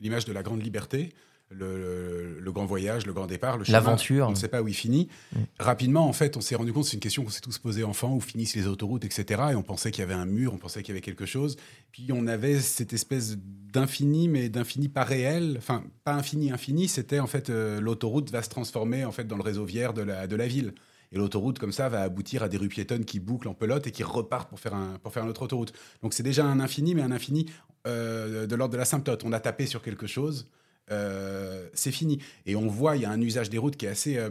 l'image 0.00 0.24
de 0.24 0.32
la 0.32 0.42
grande 0.42 0.62
liberté 0.62 1.12
le, 1.58 2.50
grand 2.52 2.66
voyage, 2.66 3.06
le 3.06 3.12
grand 3.12 3.26
départ, 3.26 3.58
l'aventure. 3.68 4.28
On 4.28 4.30
ne 4.30 4.36
sait 4.36 4.48
pas 4.48 4.62
où 4.62 4.68
il 4.68 4.74
finit. 4.74 5.08
Mm. 5.32 5.38
Rapidement, 5.58 6.08
en 6.08 6.12
fait, 6.12 6.36
on 6.36 6.40
s'est 6.40 6.54
rendu 6.54 6.72
compte, 6.72 6.84
c'est 6.84 6.94
une 6.94 7.00
question 7.00 7.24
qu'on 7.24 7.30
s'est 7.30 7.40
tous 7.40 7.58
posée 7.58 7.84
enfant, 7.84 8.14
où 8.14 8.20
finissent 8.20 8.56
les 8.56 8.66
autoroutes, 8.66 9.04
etc. 9.04 9.42
Et 9.52 9.54
on 9.54 9.62
pensait 9.62 9.90
qu'il 9.90 10.02
y 10.02 10.04
avait 10.04 10.14
un 10.14 10.26
mur, 10.26 10.52
on 10.54 10.58
pensait 10.58 10.82
qu'il 10.82 10.94
y 10.94 10.96
avait 10.96 11.00
quelque 11.00 11.26
chose. 11.26 11.56
Puis 11.92 12.08
on 12.12 12.26
avait 12.26 12.60
cette 12.60 12.92
espèce 12.92 13.36
d'infini, 13.38 14.28
mais 14.28 14.48
d'infini 14.48 14.88
pas 14.88 15.04
réel. 15.04 15.56
Enfin, 15.58 15.84
pas 16.04 16.14
infini, 16.14 16.50
infini. 16.50 16.88
C'était 16.88 17.20
en 17.20 17.26
fait 17.26 17.50
euh, 17.50 17.80
l'autoroute 17.80 18.30
va 18.30 18.42
se 18.42 18.48
transformer 18.48 19.04
en 19.04 19.12
fait 19.12 19.24
dans 19.24 19.36
le 19.36 19.42
réseau 19.42 19.64
viaire 19.64 19.94
de 19.94 20.02
la, 20.02 20.26
de 20.26 20.36
la 20.36 20.46
ville. 20.46 20.74
Et 21.14 21.16
l'autoroute, 21.16 21.60
comme 21.60 21.72
ça, 21.72 21.88
va 21.88 22.02
aboutir 22.02 22.42
à 22.42 22.48
des 22.48 22.56
rues 22.56 22.68
piétonnes 22.68 23.04
qui 23.04 23.20
bouclent 23.20 23.48
en 23.48 23.54
pelote 23.54 23.86
et 23.86 23.92
qui 23.92 24.02
repartent 24.02 24.48
pour 24.48 24.58
faire, 24.58 24.74
un, 24.74 24.98
pour 25.00 25.12
faire 25.12 25.22
une 25.22 25.30
autre 25.30 25.42
autoroute. 25.42 25.72
Donc 26.02 26.12
c'est 26.12 26.24
déjà 26.24 26.44
un 26.44 26.58
infini, 26.58 26.94
mais 26.94 27.02
un 27.02 27.12
infini 27.12 27.46
euh, 27.86 28.46
de 28.46 28.54
l'ordre 28.56 28.72
de 28.72 28.78
la 28.78 28.84
symptote. 28.84 29.22
On 29.24 29.32
a 29.32 29.38
tapé 29.38 29.66
sur 29.66 29.80
quelque 29.80 30.08
chose. 30.08 30.48
Euh, 30.90 31.68
c'est 31.74 31.92
fini. 31.92 32.18
Et 32.46 32.56
on 32.56 32.68
voit, 32.68 32.96
il 32.96 33.02
y 33.02 33.04
a 33.04 33.10
un 33.10 33.20
usage 33.20 33.50
des 33.50 33.58
routes 33.58 33.76
qui 33.76 33.86
est 33.86 33.90
assez, 33.90 34.18
euh, 34.18 34.30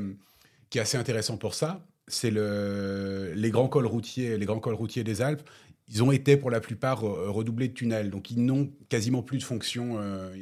qui 0.69 0.77
est 0.77 0.81
assez 0.81 0.97
intéressant 0.97 1.37
pour 1.37 1.53
ça. 1.53 1.85
C'est 2.07 2.31
le, 2.31 3.33
les 3.35 3.49
grands 3.49 3.67
cols 3.67 3.87
routiers, 3.87 4.37
les 4.37 4.45
grands 4.45 4.59
cols 4.59 4.75
routiers 4.75 5.03
des 5.03 5.21
Alpes. 5.21 5.47
Ils 5.89 6.03
ont 6.03 6.11
été 6.11 6.37
pour 6.37 6.49
la 6.49 6.59
plupart 6.59 7.01
redoublés 7.01 7.67
de 7.67 7.73
tunnels, 7.73 8.09
donc 8.09 8.31
ils 8.31 8.43
n'ont 8.43 8.71
quasiment 8.89 9.21
plus 9.21 9.37
de 9.37 9.43
fonction 9.43 9.97
euh, 9.99 10.33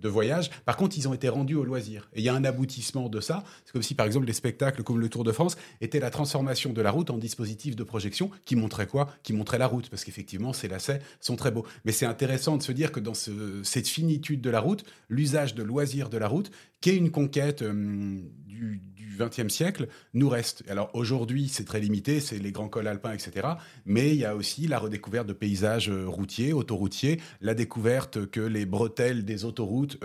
de 0.00 0.08
voyage. 0.08 0.50
Par 0.64 0.76
contre, 0.76 0.96
ils 0.96 1.08
ont 1.08 1.14
été 1.14 1.28
rendus 1.28 1.54
au 1.54 1.64
loisir. 1.64 2.08
Et 2.14 2.20
il 2.20 2.24
y 2.24 2.28
a 2.28 2.34
un 2.34 2.44
aboutissement 2.44 3.08
de 3.08 3.20
ça. 3.20 3.44
C'est 3.64 3.72
comme 3.72 3.82
si, 3.82 3.94
par 3.94 4.06
exemple, 4.06 4.26
les 4.26 4.32
spectacles 4.32 4.82
comme 4.82 5.00
le 5.00 5.08
Tour 5.08 5.24
de 5.24 5.32
France 5.32 5.56
étaient 5.80 6.00
la 6.00 6.10
transformation 6.10 6.72
de 6.72 6.82
la 6.82 6.90
route 6.90 7.10
en 7.10 7.18
dispositif 7.18 7.76
de 7.76 7.84
projection 7.84 8.30
qui 8.44 8.56
montrait 8.56 8.86
quoi? 8.86 9.08
Qui 9.22 9.32
montrait 9.32 9.58
la 9.58 9.66
route. 9.66 9.88
Parce 9.90 10.04
qu'effectivement, 10.04 10.52
ces 10.52 10.68
lacets 10.68 11.00
sont 11.20 11.36
très 11.36 11.50
beaux. 11.50 11.66
Mais 11.84 11.92
c'est 11.92 12.06
intéressant 12.06 12.56
de 12.56 12.62
se 12.62 12.72
dire 12.72 12.92
que 12.92 13.00
dans 13.00 13.14
cette 13.14 13.88
finitude 13.88 14.40
de 14.40 14.50
la 14.50 14.60
route, 14.60 14.84
l'usage 15.08 15.54
de 15.54 15.62
loisir 15.62 16.08
de 16.08 16.18
la 16.18 16.28
route, 16.28 16.50
qui 16.80 16.90
est 16.90 16.96
une 16.96 17.10
conquête 17.10 17.62
du, 17.62 18.80
XXe 19.18 19.48
siècle, 19.48 19.88
nous 20.14 20.28
reste. 20.28 20.64
Alors 20.68 20.90
aujourd'hui, 20.94 21.48
c'est 21.48 21.64
très 21.64 21.80
limité, 21.80 22.20
c'est 22.20 22.38
les 22.38 22.52
grands 22.52 22.68
cols 22.68 22.86
alpins, 22.86 23.12
etc. 23.12 23.48
Mais 23.84 24.10
il 24.10 24.16
y 24.16 24.24
a 24.24 24.34
aussi 24.34 24.66
la 24.66 24.78
redécouverte 24.78 25.26
de 25.26 25.32
paysages 25.32 25.90
routiers, 25.90 26.52
autoroutiers, 26.52 27.20
la 27.40 27.54
découverte 27.54 28.30
que 28.30 28.40
les 28.40 28.66
bretelles 28.66 29.24
des 29.24 29.44
autoroutes, 29.44 29.98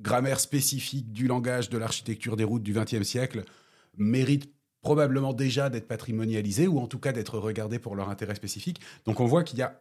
grammaire 0.00 0.40
spécifique 0.40 1.12
du 1.12 1.26
langage 1.26 1.70
de 1.70 1.78
l'architecture 1.78 2.36
des 2.36 2.44
routes 2.44 2.62
du 2.62 2.72
XXe 2.72 3.02
siècle, 3.02 3.44
méritent 3.96 4.52
probablement 4.82 5.32
déjà 5.32 5.68
d'être 5.68 5.86
patrimonialisés 5.86 6.66
ou 6.66 6.78
en 6.78 6.86
tout 6.86 6.98
cas 6.98 7.12
d'être 7.12 7.38
regardés 7.38 7.78
pour 7.78 7.94
leur 7.94 8.08
intérêt 8.08 8.34
spécifique. 8.34 8.80
Donc 9.04 9.20
on 9.20 9.26
voit 9.26 9.44
qu'il 9.44 9.58
y 9.58 9.62
a 9.62 9.78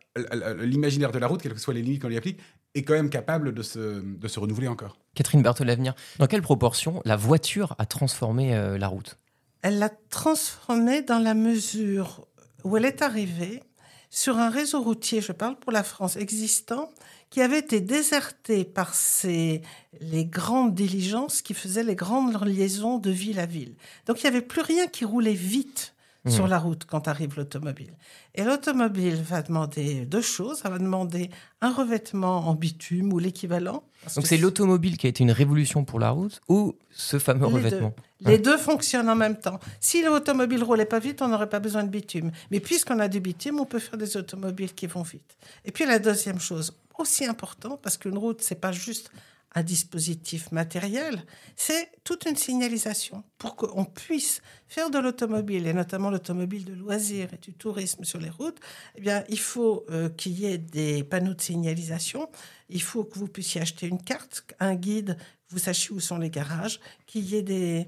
l'imaginaire 0.61 1.11
de 1.11 1.19
la 1.19 1.27
route, 1.27 1.41
quelles 1.41 1.53
que 1.53 1.59
soient 1.59 1.73
les 1.73 1.81
limites 1.81 2.01
qu'on 2.01 2.09
y 2.09 2.17
applique, 2.17 2.39
est 2.75 2.83
quand 2.83 2.93
même 2.93 3.09
capable 3.09 3.53
de 3.53 3.63
se, 3.63 4.01
de 4.01 4.27
se 4.27 4.39
renouveler 4.39 4.67
encore. 4.67 4.97
Catherine 5.15 5.41
Berthold-Lavenir, 5.41 5.95
dans 6.19 6.27
quelle 6.27 6.41
proportion 6.41 7.01
la 7.05 7.15
voiture 7.15 7.75
a 7.77 7.85
transformé 7.85 8.55
euh, 8.55 8.77
la 8.77 8.87
route? 8.87 9.17
Elle 9.61 9.79
l'a 9.79 9.89
transformée 9.89 11.01
dans 11.01 11.19
la 11.19 11.33
mesure 11.33 12.27
où 12.63 12.77
elle 12.77 12.85
est 12.85 13.01
arrivée 13.01 13.61
sur 14.09 14.37
un 14.37 14.49
réseau 14.49 14.81
routier, 14.81 15.21
je 15.21 15.31
parle 15.31 15.57
pour 15.59 15.71
la 15.71 15.83
France, 15.83 16.15
existant, 16.15 16.89
qui 17.29 17.41
avait 17.41 17.59
été 17.59 17.79
déserté 17.79 18.63
par 18.63 18.95
ces, 18.95 19.61
les 20.01 20.25
grandes 20.25 20.73
diligences 20.73 21.41
qui 21.41 21.53
faisaient 21.53 21.83
les 21.83 21.95
grandes 21.95 22.43
liaisons 22.45 22.97
de 22.97 23.11
ville 23.11 23.39
à 23.39 23.45
ville. 23.45 23.75
Donc 24.07 24.21
il 24.21 24.23
n'y 24.23 24.35
avait 24.35 24.45
plus 24.45 24.61
rien 24.61 24.87
qui 24.87 25.05
roulait 25.05 25.33
vite 25.33 25.93
mmh. 26.25 26.29
sur 26.29 26.47
la 26.47 26.59
route 26.59 26.85
quand 26.85 27.07
arrive 27.07 27.35
l'automobile. 27.37 27.93
Et 28.35 28.43
l'automobile 28.43 29.21
va 29.21 29.41
demander 29.41 30.05
deux 30.05 30.21
choses. 30.21 30.61
Elle 30.65 30.71
va 30.71 30.77
demander 30.79 31.29
un 31.61 31.71
revêtement 31.71 32.47
en 32.47 32.55
bitume 32.55 33.11
ou 33.13 33.19
l'équivalent. 33.19 33.83
Donc 34.15 34.27
c'est 34.27 34.37
l'automobile 34.37 34.97
qui 34.97 35.07
a 35.07 35.09
été 35.09 35.23
une 35.23 35.31
révolution 35.31 35.83
pour 35.83 35.99
la 35.99 36.11
route 36.11 36.41
ou 36.47 36.75
ce 36.91 37.19
fameux 37.19 37.45
revêtement 37.45 37.93
Les 38.21 38.37
deux 38.37 38.57
fonctionnent 38.57 39.09
en 39.09 39.15
même 39.15 39.37
temps. 39.37 39.59
Si 39.79 40.03
l'automobile 40.03 40.63
roulait 40.63 40.85
pas 40.85 40.99
vite, 40.99 41.21
on 41.21 41.27
n'aurait 41.27 41.49
pas 41.49 41.59
besoin 41.59 41.83
de 41.83 41.89
bitume. 41.89 42.31
Mais 42.51 42.59
puisqu'on 42.59 42.99
a 42.99 43.07
du 43.07 43.19
bitume, 43.19 43.59
on 43.59 43.65
peut 43.65 43.79
faire 43.79 43.97
des 43.97 44.15
automobiles 44.15 44.73
qui 44.73 44.87
vont 44.87 45.03
vite. 45.03 45.37
Et 45.65 45.71
puis 45.71 45.85
la 45.85 45.99
deuxième 45.99 46.39
chose, 46.39 46.73
aussi 46.97 47.25
important, 47.25 47.77
parce 47.81 47.97
qu'une 47.97 48.17
route, 48.17 48.41
c'est 48.41 48.59
pas 48.59 48.71
juste 48.71 49.11
un 49.55 49.63
dispositif 49.63 50.51
matériel, 50.51 51.23
c'est 51.55 51.89
toute 52.03 52.25
une 52.25 52.35
signalisation 52.35 53.23
pour 53.37 53.55
qu'on 53.55 53.85
puisse 53.85 54.41
faire 54.67 54.89
de 54.91 54.99
l'automobile, 54.99 55.65
et 55.65 55.73
notamment 55.73 56.11
l'automobile 56.11 56.65
de 56.65 56.73
loisirs 56.73 57.33
et 57.33 57.37
du 57.37 57.53
tourisme 57.53 58.03
sur 58.03 58.19
les 58.19 58.29
routes, 58.29 58.59
eh 58.95 59.01
bien, 59.01 59.23
il 59.27 59.39
faut 59.39 59.85
euh, 59.89 60.09
qu'il 60.09 60.39
y 60.39 60.45
ait 60.45 60.59
des 60.59 61.03
panneaux 61.03 61.33
de 61.33 61.41
signalisation, 61.41 62.29
il 62.69 62.81
faut 62.81 63.03
que 63.03 63.17
vous 63.17 63.27
puissiez 63.27 63.61
acheter 63.61 63.87
une 63.87 64.01
carte, 64.01 64.45
un 64.59 64.75
guide, 64.75 65.17
vous 65.49 65.57
sachiez 65.57 65.95
où 65.95 65.99
sont 65.99 66.19
les 66.19 66.29
garages, 66.29 66.79
qu'il 67.07 67.25
y 67.25 67.35
ait 67.35 67.41
des, 67.41 67.87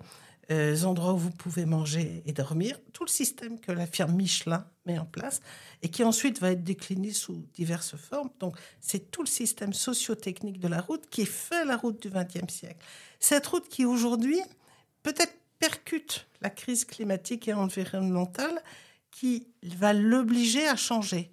euh, 0.50 0.83
endroits 0.83 1.13
où 1.13 1.17
vous 1.17 1.31
pouvez 1.31 1.65
manger 1.65 2.24
et 2.25 2.33
dormir, 2.33 2.79
tout 2.93 3.05
le 3.05 3.10
système 3.10 3.60
que 3.60 3.71
la 3.71 3.86
firme 3.86 4.13
Michelin 4.13 4.65
met 4.86 4.98
en 4.98 5.05
place 5.05 5.39
et 5.81 5.89
qui 5.89 6.03
ensuite 6.03 6.39
va 6.39 6.51
être 6.51 6.63
décliné 6.63 7.12
sous 7.12 7.45
diverses 7.53 7.95
formes. 7.95 8.29
Donc, 8.39 8.57
c'est 8.79 9.12
tout 9.12 9.21
le 9.21 9.27
système 9.27 9.74
socio-technique 9.74 10.60
de 10.60 10.67
la 10.67 10.81
route 10.81 11.07
qui 11.10 11.25
fait 11.25 11.63
la 11.65 11.77
route 11.77 12.01
du 12.01 12.10
XXe 12.10 12.51
siècle. 12.51 12.83
Cette 13.19 13.45
route 13.48 13.67
qui 13.69 13.86
aujourd'hui 13.86 14.41
peut-être 15.03 15.33
percute 15.60 16.27
la 16.41 16.50
crise 16.50 16.86
climatique 16.86 17.48
et 17.48 17.53
environnementale 17.53 18.62
qui 19.12 19.48
va 19.63 19.93
l'obliger 19.93 20.67
à 20.67 20.75
changer. 20.75 21.31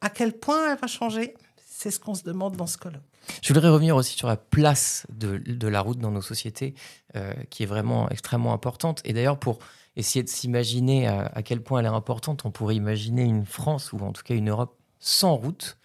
À 0.00 0.08
quel 0.08 0.32
point 0.32 0.72
elle 0.72 0.78
va 0.78 0.86
changer? 0.86 1.34
C'est 1.82 1.90
ce 1.90 1.98
qu'on 1.98 2.14
se 2.14 2.24
demande 2.24 2.56
dans 2.56 2.66
ce 2.66 2.76
colloque. 2.76 3.00
Je 3.40 3.54
voudrais 3.54 3.70
revenir 3.70 3.96
aussi 3.96 4.14
sur 4.14 4.28
la 4.28 4.36
place 4.36 5.06
de, 5.08 5.66
la 5.66 5.80
route 5.80 5.98
dans 5.98 6.10
nos 6.10 6.20
sociétés, 6.20 6.74
euh, 7.16 7.32
qui 7.48 7.62
est 7.62 7.66
vraiment 7.66 8.06
extrêmement 8.10 8.52
importante. 8.52 9.00
Et 9.06 9.14
d'ailleurs, 9.14 9.38
pour 9.38 9.60
essayer 9.96 10.22
de 10.22 10.28
s'imaginer 10.28 11.08
à, 11.08 11.42
quel 11.42 11.62
point 11.62 11.80
elle 11.80 11.86
est 11.86 11.88
importante, 11.88 12.44
on 12.44 12.50
pourrait 12.50 12.76
imaginer 12.76 13.22
une 13.22 13.46
France, 13.46 13.94
ou 13.94 13.98
en 14.00 14.12
tout 14.12 14.22
cas 14.22 14.34
une 14.34 14.50
Europe, 14.50 14.76
sans 14.98 15.36
route. 15.36 15.78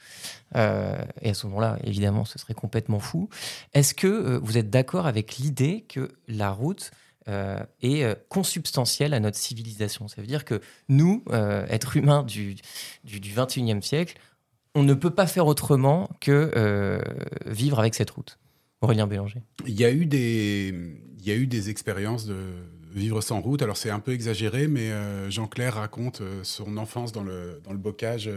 Euh, 0.58 1.02
et 1.22 1.30
à 1.30 1.34
ce 1.34 1.48
moment-là, 1.48 1.80
évidemment, 1.86 2.26
ce 2.26 2.40
serait 2.40 2.56
complètement 2.56 3.00
fou. 3.00 3.30
Est-ce 3.74 3.94
que 3.94 4.08
euh, 4.08 4.40
vous 4.44 4.58
êtes 4.58 4.70
d'accord 4.70 5.08
avec 5.08 5.38
l'idée 5.38 5.86
que 5.88 6.12
la 6.28 6.52
route 6.52 6.92
est 7.82 8.30
consubstantielle 8.30 9.14
à 9.14 9.20
notre 9.22 9.38
civilisation? 9.38 10.10
Ça 10.10 10.20
veut 10.22 10.28
dire 10.28 10.46
que 10.46 10.62
nous, 10.90 11.24
êtres 11.32 11.96
humains 11.98 12.22
du, 12.22 12.56
du, 13.04 13.20
du 13.20 13.34
21e 13.34 13.82
siècle, 13.82 14.20
on 14.76 14.84
ne 14.84 14.94
peut 14.94 15.10
pas 15.10 15.26
faire 15.26 15.48
autrement 15.48 16.10
que 16.20 16.52
euh, 16.56 17.02
vivre 17.46 17.80
avec 17.80 17.96
cette 17.96 18.12
route. 18.12 18.38
Aurélien 18.82 19.08
Bélanger. 19.08 19.42
Il 19.66 19.80
y 19.80 19.86
a 19.86 19.92
eu 19.92 20.06
des, 20.06 20.74
il 21.18 21.26
y 21.26 21.32
a 21.32 21.36
eu 21.36 21.48
des 21.48 21.70
expériences 21.70 22.26
de 22.26 22.36
vivre 22.94 23.22
sans 23.22 23.42
route. 23.42 23.62
Alors 23.62 23.78
c'est 23.78 23.90
un 23.90 24.00
peu 24.00 24.12
exagéré, 24.12 24.68
mais 24.68 24.92
euh, 24.92 25.32
Jean-Claire 25.32 25.76
raconte 25.76 26.22
euh, 26.22 26.42
son 26.44 26.78
enfance 26.78 27.14
dans 27.14 27.24
le, 27.24 27.62
dans 27.64 27.72
le 27.72 27.80
bocage. 27.80 28.30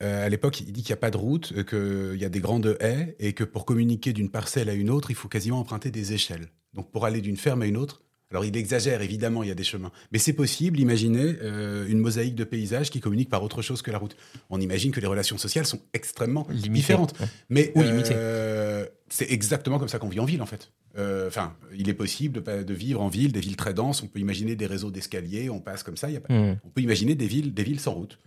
à 0.00 0.28
l'époque, 0.28 0.60
il 0.60 0.72
dit 0.72 0.82
qu'il 0.82 0.92
n'y 0.92 0.98
a 0.98 1.00
pas 1.00 1.10
de 1.10 1.16
route, 1.16 1.64
qu'il 1.64 2.20
y 2.20 2.24
a 2.24 2.28
des 2.28 2.40
grandes 2.40 2.76
haies 2.80 3.16
et 3.18 3.32
que 3.32 3.44
pour 3.44 3.64
communiquer 3.64 4.12
d'une 4.12 4.30
parcelle 4.30 4.68
à 4.68 4.74
une 4.74 4.90
autre, 4.90 5.10
il 5.10 5.16
faut 5.16 5.28
quasiment 5.28 5.58
emprunter 5.58 5.90
des 5.90 6.12
échelles. 6.12 6.48
Donc 6.74 6.90
pour 6.90 7.06
aller 7.06 7.22
d'une 7.22 7.38
ferme 7.38 7.62
à 7.62 7.66
une 7.66 7.78
autre, 7.78 8.02
alors 8.30 8.44
il 8.44 8.56
exagère, 8.56 9.02
évidemment, 9.02 9.42
il 9.42 9.48
y 9.48 9.52
a 9.52 9.54
des 9.54 9.64
chemins. 9.64 9.92
Mais 10.12 10.18
c'est 10.18 10.32
possible, 10.32 10.80
imaginez 10.80 11.36
euh, 11.42 11.86
une 11.86 11.98
mosaïque 11.98 12.34
de 12.34 12.44
paysages 12.44 12.90
qui 12.90 13.00
communique 13.00 13.28
par 13.28 13.42
autre 13.42 13.62
chose 13.62 13.82
que 13.82 13.90
la 13.90 13.98
route. 13.98 14.16
On 14.50 14.60
imagine 14.60 14.92
que 14.92 15.00
les 15.00 15.06
relations 15.06 15.38
sociales 15.38 15.66
sont 15.66 15.80
extrêmement 15.92 16.46
différentes. 16.50 17.14
Mais 17.48 17.72
euh, 17.76 18.86
c'est 19.08 19.30
exactement 19.30 19.78
comme 19.78 19.88
ça 19.88 19.98
qu'on 19.98 20.08
vit 20.08 20.20
en 20.20 20.24
ville, 20.24 20.42
en 20.42 20.46
fait. 20.46 20.72
Euh, 20.96 21.28
enfin, 21.28 21.54
il 21.76 21.88
est 21.88 21.94
possible 21.94 22.42
de, 22.42 22.74
vivre 22.74 23.00
en 23.02 23.08
ville, 23.08 23.30
des 23.30 23.40
villes 23.40 23.56
très 23.56 23.74
denses. 23.74 24.02
On 24.02 24.06
peut 24.06 24.20
imaginer 24.20 24.56
des 24.56 24.66
réseaux 24.66 24.90
d'escaliers, 24.90 25.50
on 25.50 25.60
passe 25.60 25.82
comme 25.82 25.96
ça. 25.96 26.10
Y 26.10 26.16
a 26.16 26.20
pas... 26.20 26.32
Hmm. 26.32 26.56
On 26.64 26.70
peut 26.70 26.82
imaginer 26.82 27.14
des 27.14 27.26
villes, 27.26 27.52
des 27.52 27.62
villes 27.62 27.80
sans 27.80 27.92
route. 27.92 28.18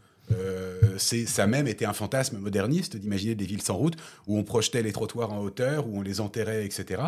ça 0.97 1.43
a 1.43 1.47
même 1.47 1.67
été 1.67 1.85
un 1.85 1.93
fantasme 1.93 2.37
moderniste 2.37 2.95
d'imaginer 2.95 3.35
des 3.35 3.45
villes 3.45 3.61
sans 3.61 3.75
route, 3.75 3.95
où 4.27 4.37
on 4.37 4.43
projetait 4.43 4.83
les 4.83 4.93
trottoirs 4.93 5.33
en 5.33 5.39
hauteur, 5.39 5.87
où 5.87 5.97
on 5.97 6.01
les 6.01 6.21
enterrait, 6.21 6.65
etc. 6.65 7.03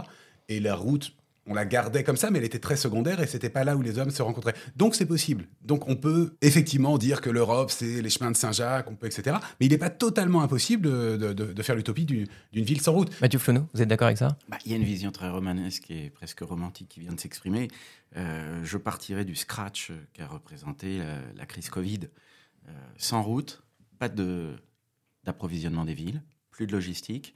Et 0.50 0.60
la 0.60 0.76
route 0.76 1.14
on 1.50 1.56
la 1.56 1.66
gardait 1.66 2.04
comme 2.04 2.16
ça, 2.16 2.30
mais 2.30 2.38
elle 2.38 2.46
était 2.46 2.60
très 2.60 2.78
secondaire 2.78 3.20
et 3.20 3.28
c'était 3.28 3.50
pas 3.50 3.64
là 3.64 3.76
où 3.76 3.82
les 3.82 3.98
hommes 3.98 4.12
se 4.12 4.22
rencontraient. 4.22 4.54
Donc 4.76 4.94
c'est 4.96 5.08
possible. 5.08 5.48
Donc 5.64 5.90
on 5.90 5.96
peut 5.96 6.36
effectivement 6.42 6.98
dire 7.00 7.22
que 7.22 7.30
l'Europe, 7.30 7.72
c'est 7.72 8.02
les 8.02 8.10
chemins 8.10 8.30
de 8.30 8.38
Saint-Jacques, 8.38 8.90
on 8.90 8.96
peut, 8.96 9.08
etc. 9.08 9.38
Mais 9.60 9.66
il 9.66 9.72
n'est 9.72 9.80
pas 9.80 9.90
totalement 9.90 10.42
impossible 10.42 10.88
de, 10.88 11.64
faire 11.64 11.76
l'utopie 11.76 12.06
d'une 12.06 12.28
ville 12.54 12.82
sans 12.82 12.94
route. 12.94 13.20
Mathieu 13.20 13.40
Flonneau, 13.40 13.68
vous 13.74 13.82
êtes 13.82 13.88
d'accord 13.88 14.06
avec 14.06 14.20
ça? 14.20 14.38
Bah, 14.48 14.58
Il 14.66 14.72
y 14.72 14.76
a 14.76 14.78
une 14.78 14.84
vision 14.84 15.12
très 15.12 15.30
romanesque 15.30 15.90
et 15.90 16.12
presque 16.12 16.42
romantique 16.42 16.88
qui 16.88 17.00
vient 17.00 17.14
de 17.14 17.20
s'exprimer. 17.20 17.68
Euh, 18.16 18.64
je 18.64 18.78
partirai 18.78 19.26
du 19.26 19.36
scratch 19.36 19.92
qu'a 20.14 20.28
représenté 20.28 21.02
la, 21.36 21.46
crise 21.48 21.70
Covid. 21.70 22.02
Euh, 22.68 22.72
sans 22.98 23.24
route, 23.24 23.64
pas 23.98 24.10
d'approvisionnement 24.10 25.86
des 25.86 25.96
villes, 25.96 26.22
plus 26.52 26.68
de 26.68 26.72
logistique. 26.74 27.34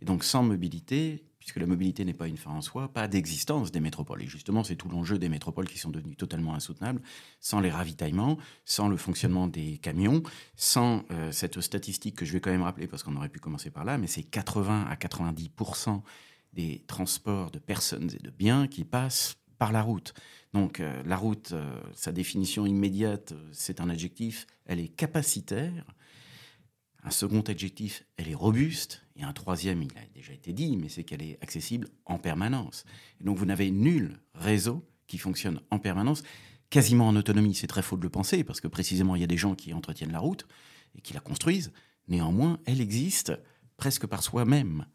Et 0.00 0.04
donc 0.04 0.22
sans 0.22 0.42
mobilité, 0.42 1.24
puisque 1.44 1.60
la 1.60 1.66
mobilité 1.66 2.06
n'est 2.06 2.14
pas 2.14 2.26
une 2.26 2.38
fin 2.38 2.52
en 2.52 2.62
soi, 2.62 2.88
pas 2.88 3.06
d'existence 3.06 3.70
des 3.70 3.80
métropoles. 3.80 4.22
Et 4.22 4.26
justement, 4.26 4.64
c'est 4.64 4.76
tout 4.76 4.88
l'enjeu 4.88 5.18
des 5.18 5.28
métropoles 5.28 5.68
qui 5.68 5.76
sont 5.76 5.90
devenues 5.90 6.16
totalement 6.16 6.54
insoutenables, 6.54 7.02
sans 7.38 7.60
les 7.60 7.70
ravitaillements, 7.70 8.38
sans 8.64 8.88
le 8.88 8.96
fonctionnement 8.96 9.46
des 9.46 9.76
camions, 9.76 10.22
sans 10.56 11.02
euh, 11.10 11.32
cette 11.32 11.60
statistique 11.60 12.16
que 12.16 12.24
je 12.24 12.32
vais 12.32 12.40
quand 12.40 12.50
même 12.50 12.62
rappeler, 12.62 12.86
parce 12.86 13.02
qu'on 13.02 13.14
aurait 13.16 13.28
pu 13.28 13.40
commencer 13.40 13.68
par 13.68 13.84
là, 13.84 13.98
mais 13.98 14.06
c'est 14.06 14.22
80 14.22 14.86
à 14.88 14.94
90% 14.94 16.00
des 16.54 16.82
transports 16.86 17.50
de 17.50 17.58
personnes 17.58 18.10
et 18.10 18.22
de 18.22 18.30
biens 18.30 18.66
qui 18.66 18.84
passent 18.84 19.36
par 19.58 19.70
la 19.70 19.82
route. 19.82 20.14
Donc 20.54 20.80
euh, 20.80 21.02
la 21.04 21.18
route, 21.18 21.52
euh, 21.52 21.78
sa 21.92 22.12
définition 22.12 22.64
immédiate, 22.64 23.34
c'est 23.52 23.82
un 23.82 23.90
adjectif, 23.90 24.46
elle 24.64 24.80
est 24.80 24.88
capacitaire, 24.88 25.84
un 27.04 27.10
second 27.10 27.42
adjectif, 27.42 28.04
elle 28.16 28.28
est 28.28 28.34
robuste. 28.34 29.02
Et 29.16 29.22
un 29.22 29.32
troisième, 29.32 29.82
il 29.82 29.90
a 29.92 30.00
déjà 30.14 30.32
été 30.32 30.52
dit, 30.52 30.76
mais 30.76 30.88
c'est 30.88 31.04
qu'elle 31.04 31.22
est 31.22 31.38
accessible 31.42 31.88
en 32.06 32.18
permanence. 32.18 32.84
donc 33.20 33.36
vous 33.36 33.46
n'avez 33.46 33.70
nul 33.70 34.18
réseau 34.34 34.84
qui 35.06 35.18
fonctionne 35.18 35.60
en 35.70 35.78
permanence, 35.78 36.22
quasiment 36.70 37.06
en 37.06 37.14
autonomie. 37.14 37.54
C'est 37.54 37.66
très 37.66 37.82
faux 37.82 37.96
de 37.96 38.02
le 38.02 38.08
penser, 38.08 38.42
parce 38.42 38.60
que 38.60 38.68
précisément, 38.68 39.14
il 39.14 39.20
y 39.20 39.24
a 39.24 39.28
des 39.28 39.36
gens 39.36 39.54
qui 39.54 39.72
entretiennent 39.74 40.12
la 40.12 40.18
route 40.18 40.46
et 40.96 41.02
qui 41.02 41.12
la 41.12 41.20
construisent. 41.20 41.72
Néanmoins, 42.08 42.58
elle 42.64 42.80
existe 42.80 43.32
presque 43.76 44.06
par 44.06 44.22
soi-même. 44.22 44.86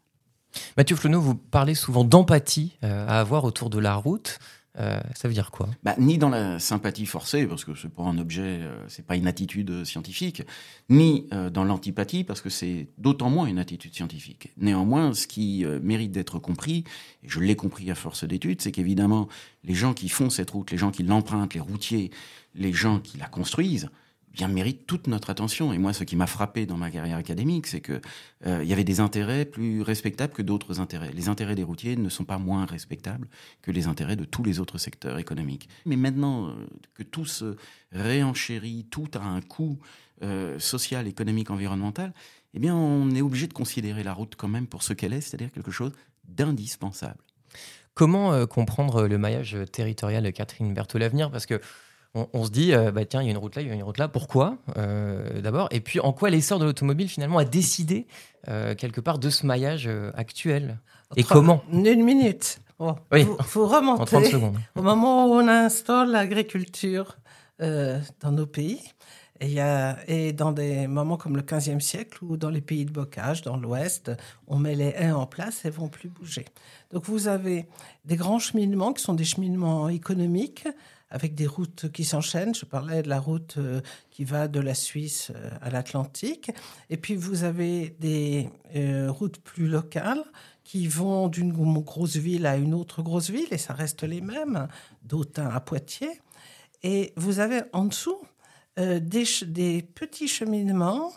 Mathieu 0.76 0.96
Flonneau, 0.96 1.20
vous 1.20 1.36
parlez 1.36 1.74
souvent 1.74 2.04
d'empathie 2.04 2.76
euh, 2.82 3.06
à 3.06 3.20
avoir 3.20 3.44
autour 3.44 3.70
de 3.70 3.78
la 3.78 3.94
route. 3.94 4.38
Euh, 4.78 5.00
ça 5.14 5.26
veut 5.26 5.34
dire 5.34 5.50
quoi? 5.50 5.68
Bah, 5.82 5.94
Ni 5.98 6.16
dans 6.16 6.28
la 6.28 6.58
sympathie 6.58 7.06
forcée, 7.06 7.46
parce 7.46 7.64
que 7.64 7.74
c'est 7.74 7.92
pas 7.92 8.04
un 8.04 8.18
objet, 8.18 8.60
euh, 8.60 8.84
c'est 8.88 9.04
pas 9.04 9.16
une 9.16 9.26
attitude 9.26 9.84
scientifique, 9.84 10.42
ni 10.88 11.26
euh, 11.32 11.50
dans 11.50 11.64
l'antipathie, 11.64 12.22
parce 12.22 12.40
que 12.40 12.50
c'est 12.50 12.88
d'autant 12.96 13.30
moins 13.30 13.46
une 13.46 13.58
attitude 13.58 13.94
scientifique. 13.94 14.52
Néanmoins, 14.56 15.12
ce 15.12 15.26
qui 15.26 15.64
mérite 15.82 16.12
d'être 16.12 16.38
compris, 16.38 16.84
et 17.22 17.28
je 17.28 17.40
l'ai 17.40 17.56
compris 17.56 17.90
à 17.90 17.94
force 17.94 18.24
d'études, 18.24 18.62
c'est 18.62 18.72
qu'évidemment, 18.72 19.28
les 19.64 19.74
gens 19.74 19.92
qui 19.92 20.08
font 20.08 20.30
cette 20.30 20.50
route, 20.50 20.70
les 20.70 20.78
gens 20.78 20.90
qui 20.90 21.02
l'empruntent, 21.02 21.54
les 21.54 21.60
routiers, 21.60 22.10
les 22.54 22.72
gens 22.72 23.00
qui 23.00 23.18
la 23.18 23.26
construisent, 23.26 23.90
bien 24.32 24.48
mérite 24.48 24.86
toute 24.86 25.06
notre 25.06 25.30
attention. 25.30 25.72
Et 25.72 25.78
moi, 25.78 25.92
ce 25.92 26.04
qui 26.04 26.16
m'a 26.16 26.26
frappé 26.26 26.66
dans 26.66 26.76
ma 26.76 26.90
carrière 26.90 27.16
académique, 27.16 27.66
c'est 27.66 27.80
que 27.80 28.00
euh, 28.46 28.60
il 28.62 28.68
y 28.68 28.72
avait 28.72 28.84
des 28.84 29.00
intérêts 29.00 29.44
plus 29.44 29.82
respectables 29.82 30.32
que 30.32 30.42
d'autres 30.42 30.80
intérêts. 30.80 31.12
Les 31.12 31.28
intérêts 31.28 31.54
des 31.54 31.62
routiers 31.62 31.96
ne 31.96 32.08
sont 32.08 32.24
pas 32.24 32.38
moins 32.38 32.64
respectables 32.64 33.28
que 33.62 33.70
les 33.70 33.86
intérêts 33.86 34.16
de 34.16 34.24
tous 34.24 34.44
les 34.44 34.60
autres 34.60 34.78
secteurs 34.78 35.18
économiques. 35.18 35.68
Mais 35.84 35.96
maintenant 35.96 36.48
euh, 36.48 36.52
que 36.94 37.02
tout 37.02 37.24
se 37.24 37.56
réenchérit, 37.92 38.86
tout 38.90 39.08
a 39.14 39.22
un 39.22 39.40
coût 39.40 39.78
euh, 40.22 40.58
social, 40.58 41.08
économique, 41.08 41.50
environnemental, 41.50 42.12
eh 42.54 42.58
bien, 42.58 42.74
on 42.74 43.10
est 43.14 43.22
obligé 43.22 43.46
de 43.46 43.52
considérer 43.52 44.02
la 44.02 44.12
route 44.12 44.34
quand 44.36 44.48
même 44.48 44.66
pour 44.66 44.82
ce 44.82 44.92
qu'elle 44.92 45.12
est, 45.12 45.20
c'est-à-dire 45.20 45.52
quelque 45.52 45.70
chose 45.70 45.92
d'indispensable. 46.24 47.20
Comment 47.94 48.46
comprendre 48.46 49.06
le 49.06 49.18
maillage 49.18 49.56
territorial 49.72 50.24
de 50.24 50.30
Catherine 50.30 50.72
Berthaud 50.72 50.98
l'avenir? 50.98 51.30
Parce 51.30 51.46
que 51.46 51.60
on, 52.14 52.44
se 52.44 52.50
dit, 52.50 52.74
euh, 52.74 52.90
bah, 52.90 53.04
tiens, 53.04 53.22
il 53.22 53.26
y 53.26 53.28
a 53.28 53.30
une 53.30 53.38
route 53.38 53.54
là, 53.54 53.62
il 53.62 53.68
y 53.68 53.70
a 53.70 53.74
une 53.74 53.82
route 53.82 53.98
là. 53.98 54.08
Pourquoi 54.08 54.56
euh, 54.76 55.40
D'abord? 55.40 55.68
Et 55.70 55.80
puis, 55.80 56.00
en 56.00 56.12
quoi 56.12 56.30
l'essor 56.30 56.58
de 56.58 56.64
l'automobile, 56.64 57.08
finalement, 57.08 57.38
a 57.38 57.44
décidé, 57.44 58.06
euh, 58.48 58.74
quelque 58.74 59.00
part, 59.00 59.18
de 59.18 59.30
ce 59.30 59.46
maillage 59.46 59.88
actuel? 60.14 60.80
Et 61.16 61.22
comment? 61.22 61.62
Une 61.72 62.02
minute. 62.02 62.60
Il 63.12 63.26
faut, 63.44 63.66
remonter 63.66 64.34
au 64.76 64.82
moment 64.82 65.26
où 65.26 65.34
on 65.34 65.46
installe 65.46 66.10
l'agriculture 66.10 67.16
dans 67.58 68.32
nos 68.32 68.46
pays. 68.46 68.80
Et, 69.42 69.48
y 69.48 69.60
a, 69.60 69.98
et 70.06 70.32
dans 70.32 70.52
des 70.52 70.86
moments 70.86 71.16
comme 71.16 71.36
le 71.36 71.42
15e 71.42 71.80
siècle 71.80 72.22
ou 72.24 72.36
dans 72.36 72.50
les 72.50 72.60
pays 72.60 72.84
de 72.84 72.90
bocage, 72.90 73.42
dans 73.42 73.56
l'Ouest, 73.56 74.10
on 74.46 74.58
met 74.58 74.74
les 74.74 74.92
haies 74.96 75.12
en 75.12 75.26
place 75.26 75.64
et 75.64 75.70
vont 75.70 75.88
plus 75.88 76.08
bouger. 76.08 76.44
Donc 76.92 77.06
vous 77.06 77.28
avez 77.28 77.66
des 78.04 78.16
grands 78.16 78.38
cheminements 78.38 78.92
qui 78.92 79.02
sont 79.02 79.14
des 79.14 79.24
cheminements 79.24 79.88
économiques 79.88 80.66
avec 81.10 81.34
des 81.34 81.46
routes 81.46 81.90
qui 81.90 82.04
s'enchaînent. 82.04 82.54
Je 82.54 82.64
parlais 82.64 83.02
de 83.02 83.08
la 83.08 83.20
route 83.20 83.56
euh, 83.58 83.80
qui 84.10 84.24
va 84.24 84.48
de 84.48 84.60
la 84.60 84.74
Suisse 84.74 85.32
euh, 85.34 85.50
à 85.60 85.70
l'Atlantique. 85.70 86.50
Et 86.88 86.96
puis 86.96 87.16
vous 87.16 87.44
avez 87.44 87.96
des 87.98 88.48
euh, 88.76 89.10
routes 89.10 89.38
plus 89.38 89.66
locales 89.66 90.24
qui 90.62 90.86
vont 90.86 91.28
d'une 91.28 91.52
grosse 91.52 92.16
ville 92.16 92.46
à 92.46 92.56
une 92.56 92.74
autre 92.74 93.02
grosse 93.02 93.30
ville, 93.30 93.48
et 93.50 93.58
ça 93.58 93.74
reste 93.74 94.04
les 94.04 94.20
mêmes, 94.20 94.68
d'Autun 95.02 95.48
à 95.48 95.58
Poitiers. 95.58 96.20
Et 96.84 97.12
vous 97.16 97.40
avez 97.40 97.62
en 97.72 97.86
dessous 97.86 98.18
des, 98.76 99.82
petits 99.82 100.28
cheminements 100.28 101.12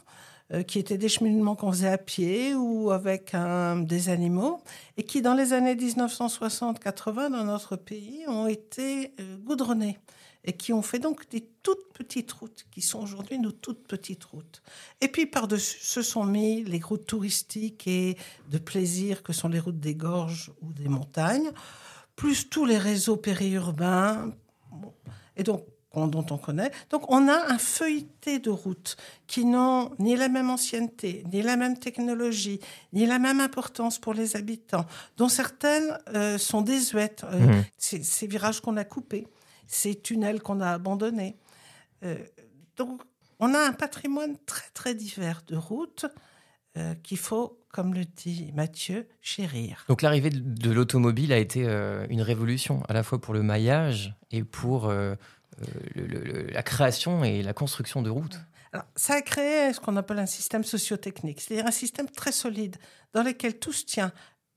qui 0.68 0.78
étaient 0.78 0.98
des 0.98 1.10
cheminements 1.10 1.56
qu'on 1.56 1.72
faisait 1.72 1.90
à 1.90 1.98
pied 1.98 2.54
ou 2.54 2.92
avec 2.92 3.36
des 3.86 4.10
animaux, 4.10 4.62
et 4.98 5.04
qui 5.04 5.22
dans 5.22 5.34
les 5.34 5.54
années 5.54 5.76
1960-80 5.76 7.32
dans 7.32 7.44
notre 7.44 7.76
pays 7.76 8.24
ont 8.28 8.48
été 8.48 9.14
euh, 9.20 9.38
goudronnés 9.38 9.98
et 10.46 10.54
qui 10.54 10.74
ont 10.74 10.82
fait 10.82 11.00
donc 11.00 11.30
des 11.30 11.48
toutes 11.64 11.94
petites 11.94 12.32
routes, 12.34 12.66
qui 12.72 12.82
sont 12.82 13.00
aujourd'hui 13.00 13.40
nos 13.40 13.52
toutes 13.52 13.88
petites 13.88 14.26
routes. 14.26 14.62
Et 15.00 15.08
puis 15.08 15.26
par-dessus 15.26 15.80
se 15.80 16.02
sont 16.02 16.26
mis 16.26 16.64
les 16.64 16.80
routes 16.80 17.06
touristiques 17.06 17.88
et 17.88 18.18
de 18.50 18.58
plaisir 18.58 19.24
que 19.24 19.32
sont 19.32 19.48
les 19.48 19.60
routes 19.60 19.80
des 19.80 19.96
gorges 19.96 20.52
ou 20.62 20.74
des 20.74 20.90
montagnes, 20.90 21.52
plus 22.16 22.50
tous 22.50 22.66
les 22.66 22.78
réseaux 22.78 23.16
périurbains. 23.16 24.34
Et 25.38 25.44
donc 25.44 25.66
dont 25.94 26.26
on 26.32 26.38
connaît. 26.38 26.72
Donc 26.90 27.10
on 27.12 27.28
a 27.28 27.52
un 27.52 27.58
feuilleté 27.58 28.40
de 28.40 28.50
routes 28.50 28.98
qui 29.28 29.46
n'ont 29.46 29.92
ni 30.00 30.16
la 30.16 30.28
même 30.28 30.50
ancienneté, 30.50 31.24
ni 31.32 31.42
la 31.42 31.56
même 31.56 31.78
technologie, 31.78 32.60
ni 32.94 33.06
la 33.06 33.20
même 33.20 33.40
importance 33.40 34.00
pour 34.00 34.14
les 34.14 34.36
habitants, 34.36 34.86
dont 35.18 35.30
certaines 35.30 35.98
euh, 36.16 36.38
sont 36.38 36.62
désuètes. 36.62 37.24
Euh, 37.32 37.40
mmh. 37.40 37.64
Ces 37.78 38.28
virages 38.28 38.60
qu'on 38.60 38.78
a 38.78 38.84
coupés, 38.84 39.28
ces 39.68 39.96
tunnels 39.96 40.42
qu'on 40.42 40.62
a 40.62 40.72
abandonnés. 40.72 41.38
Euh, 42.04 42.18
donc 42.76 43.02
on 43.40 43.54
a 43.54 43.60
un 43.60 43.74
patrimoine 43.74 44.36
très 44.46 44.70
très 44.74 44.96
divers 44.96 45.44
de 45.48 45.56
routes 45.56 46.06
qu'il 47.04 47.20
faut, 47.20 47.60
comme 47.72 47.94
le 47.94 48.04
dit 48.04 48.52
Mathieu, 48.56 49.08
chérir. 49.22 49.86
Donc 49.88 50.02
l'arrivée 50.02 50.32
de 50.32 50.72
l'automobile 50.72 51.32
a 51.32 51.38
été 51.38 51.62
une 52.10 52.24
révolution, 52.24 52.82
à 52.90 52.94
la 52.94 53.04
fois 53.04 53.22
pour 53.22 53.36
le 53.36 53.44
maillage 53.44 54.16
et 54.32 54.44
pour 54.44 54.92
euh, 55.62 56.48
la 56.52 56.64
création 56.64 57.24
et 57.24 57.42
la 57.42 57.54
construction 57.54 58.02
de 58.02 58.10
routes 58.10 58.40
Alors, 58.72 58.86
ça 58.96 59.16
a 59.16 59.22
créé 59.22 59.74
ce 59.74 59.80
qu'on 59.80 59.96
appelle 59.98 60.20
un 60.20 60.26
système 60.26 60.64
sociotechnique, 60.64 61.42
c'est-à-dire 61.42 61.68
un 61.68 61.72
système 61.72 62.10
très 62.10 62.32
solide 62.32 62.78
dans 63.13 63.24
lequel 63.24 63.60
tout 63.60 63.74
se 63.74 63.86
tient. 63.86 64.12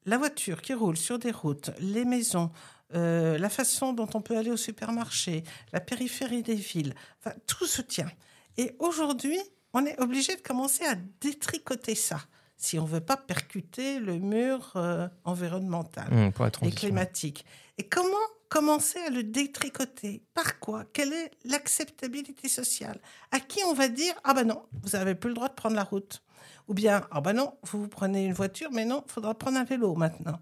La 0.04 0.18
voiture 0.18 0.62
qui 0.62 0.74
roule 0.74 0.96
sur 0.96 1.18
des 1.18 1.32
routes, 1.32 1.70
les 1.80 2.04
maisons, 2.04 2.50
euh, 2.94 3.36
la 3.38 3.48
façon 3.48 3.92
dont 3.92 4.08
on 4.14 4.20
peut 4.20 4.36
aller 4.36 4.50
au 4.50 4.56
supermarché, 4.56 5.42
la 5.72 5.80
périphérie 5.80 6.42
des 6.42 6.54
villes, 6.54 6.94
enfin, 7.18 7.34
tout 7.46 7.66
se 7.66 7.82
tient. 7.82 8.10
Et 8.56 8.76
aujourd'hui, 8.78 9.38
on 9.72 9.84
est 9.84 10.00
obligé 10.00 10.36
de 10.36 10.40
commencer 10.40 10.84
à 10.84 10.94
détricoter 11.20 11.94
ça 11.94 12.20
si 12.56 12.78
on 12.78 12.84
veut 12.84 13.00
pas 13.00 13.16
percuter 13.16 13.98
le 13.98 14.18
mur 14.18 14.72
euh, 14.76 15.08
environnemental 15.24 16.08
mmh, 16.10 16.66
et 16.66 16.70
climatique. 16.70 17.44
Et 17.76 17.86
comment 17.86 18.16
commencer 18.48 18.98
à 19.00 19.10
le 19.10 19.22
détricoter. 19.22 20.22
Par 20.34 20.58
quoi? 20.58 20.84
Quelle 20.92 21.12
est 21.12 21.30
l'acceptabilité 21.44 22.48
sociale? 22.48 23.00
À 23.30 23.40
qui 23.40 23.60
on 23.64 23.74
va 23.74 23.88
dire 23.88 24.14
Ah 24.24 24.34
ben 24.34 24.44
non, 24.44 24.62
vous 24.82 24.90
n'avez 24.90 25.14
plus 25.14 25.28
le 25.28 25.34
droit 25.34 25.48
de 25.48 25.54
prendre 25.54 25.76
la 25.76 25.84
route 25.84 26.22
Ou 26.68 26.74
bien 26.74 27.06
Ah 27.10 27.20
ben 27.20 27.32
non, 27.32 27.54
vous, 27.62 27.82
vous 27.82 27.88
prenez 27.88 28.24
une 28.26 28.32
voiture, 28.32 28.70
mais 28.72 28.84
non, 28.84 29.04
il 29.06 29.12
faudra 29.12 29.34
prendre 29.34 29.58
un 29.58 29.64
vélo 29.64 29.94
maintenant. 29.94 30.40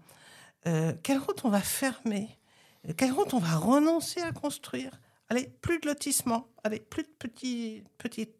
Euh, 0.67 0.93
quelle 1.03 1.19
route 1.19 1.45
on 1.45 1.49
va 1.49 1.61
fermer? 1.61 2.29
Quelle 2.97 3.11
route 3.11 3.33
on 3.33 3.39
va 3.39 3.55
renoncer 3.55 4.21
à 4.21 4.31
construire? 4.31 4.99
Allez, 5.29 5.47
plus 5.61 5.79
de 5.79 5.87
lotissement, 5.87 6.49
allez, 6.63 6.79
plus 6.79 7.03
de 7.03 7.09
petites 7.97 8.35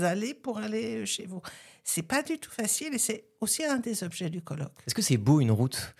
allées 0.00 0.34
pour 0.34 0.58
aller 0.58 1.04
chez 1.04 1.26
vous. 1.26 1.42
C'est 1.82 2.02
pas 2.02 2.22
du 2.22 2.38
tout 2.38 2.50
facile 2.50 2.94
et 2.94 2.98
c'est 2.98 3.26
aussi 3.40 3.62
un 3.64 3.76
des 3.76 4.02
objets 4.02 4.30
du 4.30 4.40
colloque. 4.40 4.72
Est-ce 4.86 4.94
que 4.94 5.02
c'est 5.02 5.18
beau 5.18 5.40
une 5.40 5.50
route? 5.50 5.94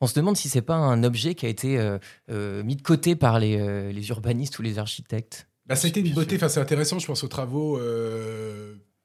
On 0.00 0.06
se 0.06 0.14
demande 0.14 0.36
si 0.36 0.48
c'est 0.48 0.62
pas 0.62 0.76
un 0.76 1.02
objet 1.04 1.34
qui 1.34 1.46
a 1.46 1.48
été 1.48 1.78
euh, 1.78 1.98
euh, 2.30 2.62
mis 2.62 2.76
de 2.76 2.82
côté 2.82 3.16
par 3.16 3.38
les, 3.38 3.58
euh, 3.58 3.92
les, 3.92 4.08
urbanistes 4.08 4.58
ou 4.58 4.62
les 4.62 4.78
architectes. 4.78 5.48
Bah, 5.66 5.76
ça 5.76 5.86
a 5.86 5.88
été 5.90 6.00
une 6.00 6.12
beauté, 6.12 6.36
enfin, 6.36 6.48
c'est 6.48 6.60
intéressant, 6.60 6.98
je 6.98 7.06
pense 7.06 7.24
aux 7.24 7.28
travaux 7.28 7.78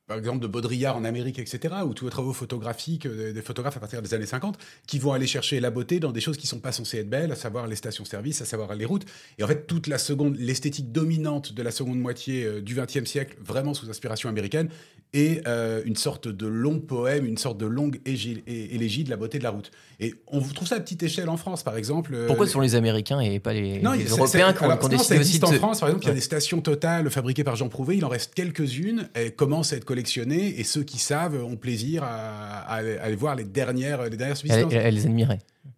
par 0.08 0.18
exemple 0.18 0.40
de 0.40 0.48
Baudrillard 0.48 0.98
en 0.98 1.04
Amérique, 1.04 1.40
etc., 1.40 1.76
ou 1.86 1.94
tous 1.94 2.06
les 2.06 2.12
travaux 2.12 2.34
photographiques 2.34 3.08
des 3.08 3.42
photographes 3.42 3.78
à 3.78 3.80
partir 3.80 4.02
des 4.02 4.14
années 4.14 4.26
50, 4.26 4.58
qui 4.88 5.00
vont 5.00 5.14
aller 5.14 5.28
chercher 5.28 5.60
la 5.60 5.72
beauté 5.72 6.00
dans 6.00 6.12
des 6.12 6.22
choses 6.22 6.38
qui 6.38 6.48
sont 6.48 6.60
pas 6.60 6.72
censées 6.72 7.00
être 7.00 7.10
belles, 7.10 7.32
à 7.32 7.36
savoir 7.36 7.68
les 7.68 7.76
stations-service, 7.76 8.42
à 8.42 8.46
savoir 8.46 8.76
les 8.76 8.86
routes. 8.86 9.06
Et 9.38 9.44
en 9.44 9.48
fait, 9.48 9.68
toute 9.68 9.88
la 9.88 9.98
seconde, 9.98 10.36
l'esthétique 10.38 10.92
dominante 10.92 11.54
de 11.54 11.64
la 11.64 11.72
seconde 11.72 12.00
moitié 12.00 12.62
du 12.62 12.76
XXe 12.76 13.10
siècle, 13.10 13.38
vraiment 13.42 13.74
sous 13.74 13.90
inspiration 13.90 14.30
américaine, 14.30 14.70
et 15.14 15.42
euh, 15.46 15.82
une 15.86 15.96
sorte 15.96 16.28
de 16.28 16.48
long 16.48 16.80
poème, 16.80 17.26
une 17.26 17.38
sorte 17.38 17.58
de 17.58 17.66
longue 17.66 18.00
élégie 18.06 19.04
de 19.04 19.10
la 19.10 19.18
beauté 19.18 19.40
de 19.40 19.44
la 19.44 19.50
route. 19.50 19.72
Et 20.00 20.16
on 20.28 20.40
trouve 20.42 20.68
ça 20.68 20.76
à 20.76 20.80
petite 20.80 21.04
échelle 21.04 21.30
en 21.30 21.38
France, 21.38 21.64
par 21.64 21.76
exemple. 21.76 22.14
Euh, 22.14 22.28
Pourquoi 22.28 22.48
ce 22.48 22.54
sont 22.54 22.62
les 22.62 22.76
Américains 22.76 23.20
et 23.20 23.40
pas 23.40 23.54
les, 23.54 23.82
Européens 23.82 24.54
qui 24.54 24.64
ont, 24.64 24.88
décidé 24.88 25.20
aussi 25.20 25.44
en 25.44 25.52
France, 25.54 25.82
par 25.82 25.90
exemple, 25.90 26.06
il 26.06 26.08
y 26.08 26.12
a 26.12 26.16
des 26.16 26.22
stations 26.22 26.62
totales 26.62 27.10
fabriquées 27.10 27.44
par 27.44 27.56
Jean 27.56 27.68
Prouvé, 27.68 27.98
il 27.98 28.06
en 28.06 28.10
reste 28.10 28.34
quelques-unes, 28.34 29.10
elles 29.14 29.36
commencent 29.36 29.74
à 29.74 29.78
être 29.78 29.86
et 30.58 30.64
ceux 30.64 30.84
qui 30.84 30.98
savent 30.98 31.44
ont 31.44 31.58
plaisir 31.58 32.04
à, 32.04 32.76
aller 32.76 33.16
voir 33.16 33.36
les 33.36 33.44
dernières, 33.44 34.04
les 34.04 34.18
dernières 34.18 34.38
subsistances. 34.38 34.74
Elles, 34.74 34.96
les. 34.96 35.08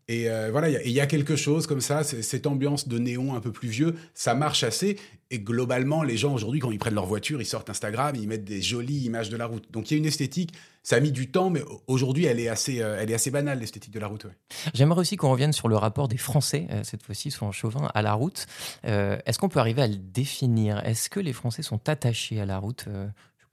Et 0.09 0.29
euh, 0.29 0.49
voilà, 0.51 0.69
il 0.69 0.91
y, 0.91 0.99
a 0.99 1.05
quelque 1.05 1.37
chose 1.37 1.65
comme 1.65 1.79
ça, 1.79 2.03
cette 2.03 2.45
ambiance 2.45 2.89
de 2.89 2.99
néon 2.99 3.35
un 3.35 3.39
peu 3.39 3.53
plus 3.53 3.69
vieux, 3.69 3.95
ça 4.13 4.35
marche 4.35 4.63
assez. 4.63 4.97
Et 5.31 5.39
globalement, 5.39 6.03
les 6.03 6.17
gens 6.17 6.33
aujourd'hui, 6.33 6.59
quand 6.59 6.71
ils 6.71 6.77
prennent 6.77 6.93
leur 6.93 7.05
voiture, 7.05 7.41
ils 7.41 7.45
sortent 7.45 7.69
Instagram, 7.69 8.13
ils 8.15 8.27
mettent 8.27 8.43
des 8.43 8.61
jolies 8.61 9.05
images 9.05 9.29
de 9.29 9.37
la 9.37 9.45
route. 9.45 9.71
Donc 9.71 9.89
il 9.89 9.93
y 9.93 9.95
a 9.95 9.99
une 9.99 10.05
esthétique, 10.05 10.53
ça 10.83 10.97
a 10.97 10.99
mis 10.99 11.13
du 11.13 11.31
temps, 11.31 11.49
mais 11.49 11.61
aujourd'hui, 11.87 12.25
elle, 12.25 12.39
est 12.41 12.49
assez, 12.49 12.81
euh, 12.81 12.97
elle 12.99 13.09
est 13.11 13.13
assez 13.13 13.31
banale, 13.31 13.59
l'esthétique 13.59 13.93
de 13.93 13.99
la 13.99 14.07
route. 14.07 14.27
J'aimerais 14.73 14.99
aussi 14.99 15.15
qu'on 15.15 15.31
revienne 15.31 15.53
sur 15.53 15.69
le 15.69 15.77
rapport 15.77 16.09
des 16.09 16.17
Français, 16.17 16.67
euh, 16.69 16.81
cette 16.83 17.01
fois-ci, 17.01 17.31
son 17.31 17.53
chauvin, 17.53 17.89
à 17.93 18.01
la 18.01 18.13
route. 18.13 18.45
Est-ce 18.83 19.39
qu'on 19.39 19.49
peut 19.49 19.59
arriver 19.59 19.81
à 19.81 19.87
le 19.87 19.95
définir? 19.95 20.85
Est-ce 20.85 21.09
que 21.09 21.21
les 21.21 21.33
Français 21.33 21.63
sont 21.63 21.79
attachés 21.87 22.41
à 22.41 22.45
la 22.45 22.57
route 22.57 22.87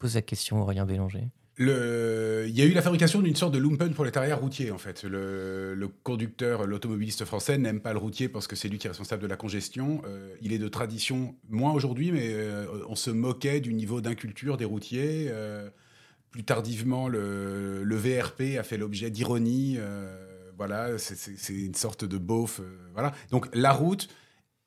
pose 0.01 0.17
la 0.17 0.23
question, 0.23 0.61
Aurélien 0.61 0.87
Bélanger. 0.87 1.29
Le... 1.57 2.47
Il 2.49 2.59
y 2.59 2.63
a 2.63 2.65
eu 2.65 2.73
la 2.73 2.81
fabrication 2.81 3.21
d'une 3.21 3.37
sorte 3.37 3.53
de 3.53 3.59
lumpen 3.59 3.93
prolétariat 3.93 4.35
routier, 4.35 4.71
en 4.71 4.79
fait. 4.79 5.05
Le, 5.05 5.89
conducteur, 6.03 6.67
l'automobiliste 6.67 7.27
français 7.27 7.59
n'aime 7.59 7.81
pas 7.81 7.93
le 7.93 7.99
routier 7.99 8.31
parce 8.31 8.47
que 8.47 8.57
c'est 8.57 8.69
lui 8.69 8.79
qui 8.79 8.87
est 8.87 8.91
responsable 8.91 9.23
de 9.23 9.29
la 9.29 9.37
congestion. 9.37 10.01
Euh, 10.07 10.35
il 10.41 10.55
est 10.55 10.59
de 10.59 10.69
tradition, 10.69 11.37
moins 11.51 11.73
aujourd'hui, 11.73 12.13
mais 12.13 12.31
euh, 12.33 12.67
on 12.89 12.97
se 12.97 13.11
moquait 13.11 13.61
du 13.61 13.75
niveau 13.75 14.01
d'inculture 14.01 14.57
des 14.57 14.65
routiers. 14.65 15.27
Euh, 15.29 15.69
plus 16.31 16.45
tardivement, 16.45 17.09
le, 17.09 17.85
le, 17.85 17.97
VRP 17.97 18.59
a 18.59 18.63
fait 18.63 18.79
l'objet 18.79 19.11
d'ironie. 19.11 19.79
voilà, 20.57 20.97
c'est 20.97 21.53
une 21.53 21.75
sorte 21.75 22.07
de 22.07 22.17
beauf. 22.17 22.63
voilà. 22.95 23.13
Donc 23.31 23.55
la 23.55 23.73
route, 23.73 24.09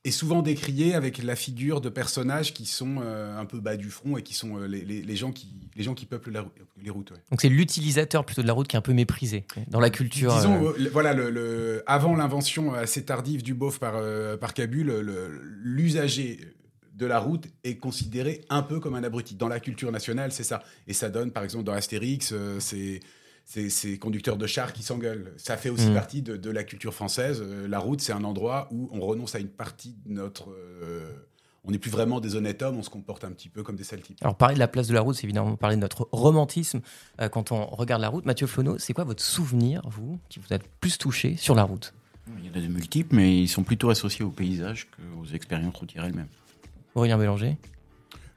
est 0.06 0.12
souvent 0.12 0.42
décrié 0.42 0.96
avec 0.96 1.24
la 1.24 1.36
figure 1.36 1.80
de 1.80 1.88
personnages 1.88 2.54
qui 2.54 2.66
sont 2.66 2.98
euh, 3.02 3.39
un 3.39 3.46
peu 3.46 3.60
bas 3.60 3.78
du 3.78 3.89
front 3.89 4.18
et 4.18 4.24
qui 4.24 4.34
sont 4.34 4.58
euh, 4.58 4.68
les, 4.68 4.84
les, 4.84 5.16
gens 5.16 5.32
qui, 5.32 5.48
les 5.76 5.84
gens 5.84 5.94
qui 5.94 6.06
peuplent 6.06 6.32
les 6.82 6.89
routes. 6.89 7.13
Donc 7.32 7.42
c'est 7.42 7.50
l'utilisateur 7.50 8.26
plutôt 8.26 8.42
de 8.42 8.48
la 8.48 8.54
route 8.54 8.68
qui 8.68 8.76
est 8.76 8.80
un 8.80 8.82
peu 8.82 8.94
méprisé 8.94 9.46
dans 9.70 9.80
la 9.80 9.89
culture. 9.89 10.36
Disons, 10.36 10.68
euh, 10.68 10.89
voilà, 10.92 11.13
le, 11.13 11.84
avant 11.88 12.16
l'invention 12.16 12.74
assez 12.74 13.06
tardive 13.06 13.44
du 13.44 13.54
beauf 13.54 13.80
par, 13.80 13.94
par 14.39 14.54
Cabul, 14.54 14.92
l'usager 15.63 16.39
de 16.96 17.06
la 17.06 17.20
route 17.20 17.48
est 17.63 17.78
considéré 17.78 18.42
un 18.50 18.62
peu 18.62 18.80
comme 18.80 18.96
un 18.96 19.04
abruti. 19.04 19.36
Dans 19.36 19.48
la 19.48 19.60
culture 19.60 19.92
nationale, 19.92 20.32
c'est 20.32 20.44
ça. 20.44 20.63
Et 20.88 20.94
ça 20.94 21.10
donne, 21.10 21.32
par 21.32 21.44
exemple, 21.44 21.63
dans 21.63 21.74
Astérix, 21.74 22.34
c'est 22.60 23.00
ces 23.45 23.97
conducteurs 23.99 24.38
de 24.38 24.47
chars 24.47 24.73
qui 24.73 24.84
s'engueulent. 24.84 25.34
Ça 25.38 25.58
fait 25.58 25.69
aussi 25.69 25.88
Mm. 25.89 25.93
partie 25.93 26.21
de, 26.21 26.38
de 26.38 26.49
la 26.49 26.63
culture 26.63 26.93
française. 26.93 27.41
Euh, 27.43 27.67
la 27.67 27.79
route, 27.79 28.01
c'est 28.01 28.13
un 28.13 28.23
endroit 28.23 28.67
où 28.71 28.89
on 28.91 28.99
renonce 29.01 29.36
à 29.36 29.39
une 29.39 29.49
partie 29.49 29.95
de 30.06 30.13
notre... 30.13 30.49
euh, 30.51 31.12
on 31.65 31.71
n'est 31.71 31.77
plus 31.79 31.91
vraiment 31.91 32.19
des 32.19 32.36
honnêtes 32.36 32.62
hommes, 32.62 32.77
on 32.77 32.84
se 32.84 32.89
comporte 32.89 33.23
un 33.23 33.32
petit 33.32 33.47
peu 33.47 33.63
comme 33.63 33.77
des 33.77 33.86
sales 33.86 34.01
types. 34.01 34.17
Alors, 34.21 34.36
parler 34.36 34.56
de 34.56 34.60
la 34.60 34.67
place 34.67 34.88
de 34.88 34.93
la 34.93 34.99
route, 35.01 35.15
c'est 35.15 35.23
évidemment 35.23 35.56
parler 35.56 35.77
de 35.77 35.82
notre 35.82 36.10
romantisme 36.12 36.82
euh, 37.21 37.29
quand 37.29 37.51
on 37.53 37.65
regarde 37.67 38.01
la 38.01 38.10
route. 38.10 38.25
Mathieu 38.25 38.47
Flonneau, 38.47 38.77
c'est 38.79 38.91
quoi 38.93 39.03
votre 39.06 39.23
souvenir, 39.23 39.82
vous, 39.86 40.19
qui 40.29 40.39
vous 40.39 40.53
a 40.53 40.58
le 40.58 40.63
plus 40.82 40.97
touché 40.97 41.38
sur 41.38 41.56
la 41.56 41.63
route? 41.63 41.93
Il 42.39 42.45
y 42.45 42.49
en 42.49 42.53
a 42.53 42.62
de 42.62 42.67
multiples, 42.67 43.15
mais 43.15 43.38
ils 43.41 43.47
sont 43.47 43.63
plutôt 43.63 43.89
associés 43.89 44.25
au 44.25 44.29
paysage 44.29 44.89
qu'aux 44.91 45.25
expériences 45.34 45.75
routières 45.75 46.06
elles-mêmes. 46.06 46.27
Aurélien 46.95 47.17
Bélanger? 47.17 47.58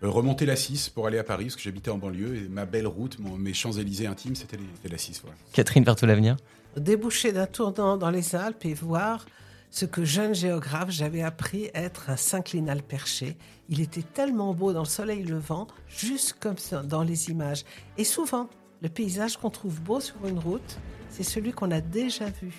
Remonter 0.03 0.47
la 0.47 0.57
6 0.57 0.91
pour 0.91 1.07
aller 1.07 1.19
à 1.19 1.25
Paris, 1.25 1.45
parce 1.47 1.57
que 1.57 1.63
j'habitais 1.63 1.91
en 1.91 1.99
banlieue, 1.99 2.37
et 2.37 2.49
ma 2.49 2.67
belle 2.67 2.87
route, 2.87 3.19
mon- 3.19 3.37
mes 3.39 3.55
Champs-Élysées 3.55 4.07
intimes, 4.07 4.35
c'était 4.35 4.59
la 4.89 4.99
6. 4.99 5.21
Voilà. 5.23 5.37
Catherine 5.53 5.85
Berthaud-Lavenir 5.85 6.37
Déboucher 6.77 7.33
d'un 7.33 7.47
tournant 7.47 7.97
dans 7.97 8.11
les 8.11 8.35
Alpes 8.35 8.65
et 8.67 8.75
voir 8.75 9.25
ce 9.71 9.85
que 9.87 10.05
jeune 10.05 10.35
géographe 10.35 10.91
j'avais 10.91 11.23
appris 11.23 11.71
être 11.75 12.11
un 12.11 12.17
synclinal 12.17 12.83
perché. 12.83 13.37
Il 13.69 13.81
était 13.81 14.03
tellement 14.03 14.53
beau 14.55 14.73
dans 14.75 14.81
le 14.83 14.87
soleil 14.89 15.23
levant, 15.25 15.67
juste 15.89 16.37
comme 16.39 16.59
ça 16.59 16.83
dans 16.83 17.03
les 17.03 17.31
images. 17.31 17.65
Et 17.97 18.05
souvent, 18.05 18.49
le 18.83 18.89
paysage 18.91 19.39
qu'on 19.39 19.51
trouve 19.51 19.81
beau 19.81 20.01
sur 20.01 20.17
une 20.27 20.39
route, 20.39 20.79
c'est 21.09 21.23
celui 21.23 21.53
qu'on 21.53 21.71
a 21.71 21.81
déjà 21.81 22.27
vu 22.43 22.53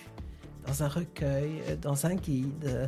dans 0.65 0.83
un 0.83 0.87
recueil, 0.89 1.61
euh, 1.69 1.75
dans 1.77 2.05
un 2.07 2.15
guide, 2.15 2.65
euh, 2.65 2.87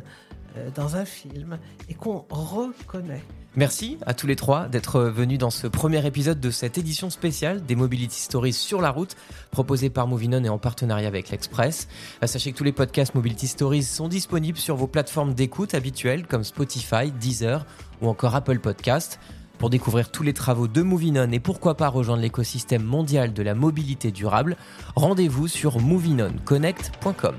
dans 0.74 0.96
un 0.96 1.04
film, 1.04 1.58
et 1.88 1.94
qu'on 1.94 2.24
reconnaît. 2.30 3.22
Merci 3.56 3.98
à 4.06 4.14
tous 4.14 4.28
les 4.28 4.36
trois 4.36 4.68
d'être 4.68 5.00
venus 5.00 5.38
dans 5.38 5.50
ce 5.50 5.66
premier 5.66 6.06
épisode 6.06 6.38
de 6.38 6.52
cette 6.52 6.78
édition 6.78 7.10
spéciale 7.10 7.66
des 7.66 7.74
Mobility 7.74 8.20
Stories 8.20 8.52
sur 8.52 8.80
la 8.80 8.90
route, 8.90 9.16
proposée 9.50 9.90
par 9.90 10.06
Movinon 10.06 10.44
et 10.44 10.48
en 10.48 10.58
partenariat 10.58 11.08
avec 11.08 11.30
l'Express. 11.30 11.88
Euh, 12.22 12.28
Sachez 12.28 12.52
que 12.52 12.56
tous 12.56 12.62
les 12.62 12.70
podcasts 12.70 13.16
Mobility 13.16 13.48
Stories 13.48 13.82
sont 13.82 14.06
disponibles 14.06 14.56
sur 14.56 14.76
vos 14.76 14.86
plateformes 14.86 15.34
d'écoute 15.34 15.74
habituelles 15.74 16.28
comme 16.28 16.44
Spotify, 16.44 17.10
Deezer 17.10 17.66
ou 18.00 18.08
encore 18.08 18.36
Apple 18.36 18.60
Podcast. 18.60 19.18
Pour 19.58 19.68
découvrir 19.68 20.12
tous 20.12 20.22
les 20.22 20.32
travaux 20.32 20.68
de 20.68 20.82
Movinon 20.82 21.32
et 21.32 21.40
pourquoi 21.40 21.76
pas 21.76 21.88
rejoindre 21.88 22.22
l'écosystème 22.22 22.84
mondial 22.84 23.32
de 23.32 23.42
la 23.42 23.54
mobilité 23.54 24.12
durable, 24.12 24.56
rendez-vous 24.94 25.48
sur 25.48 25.80
movinonConnect.com. 25.80 27.34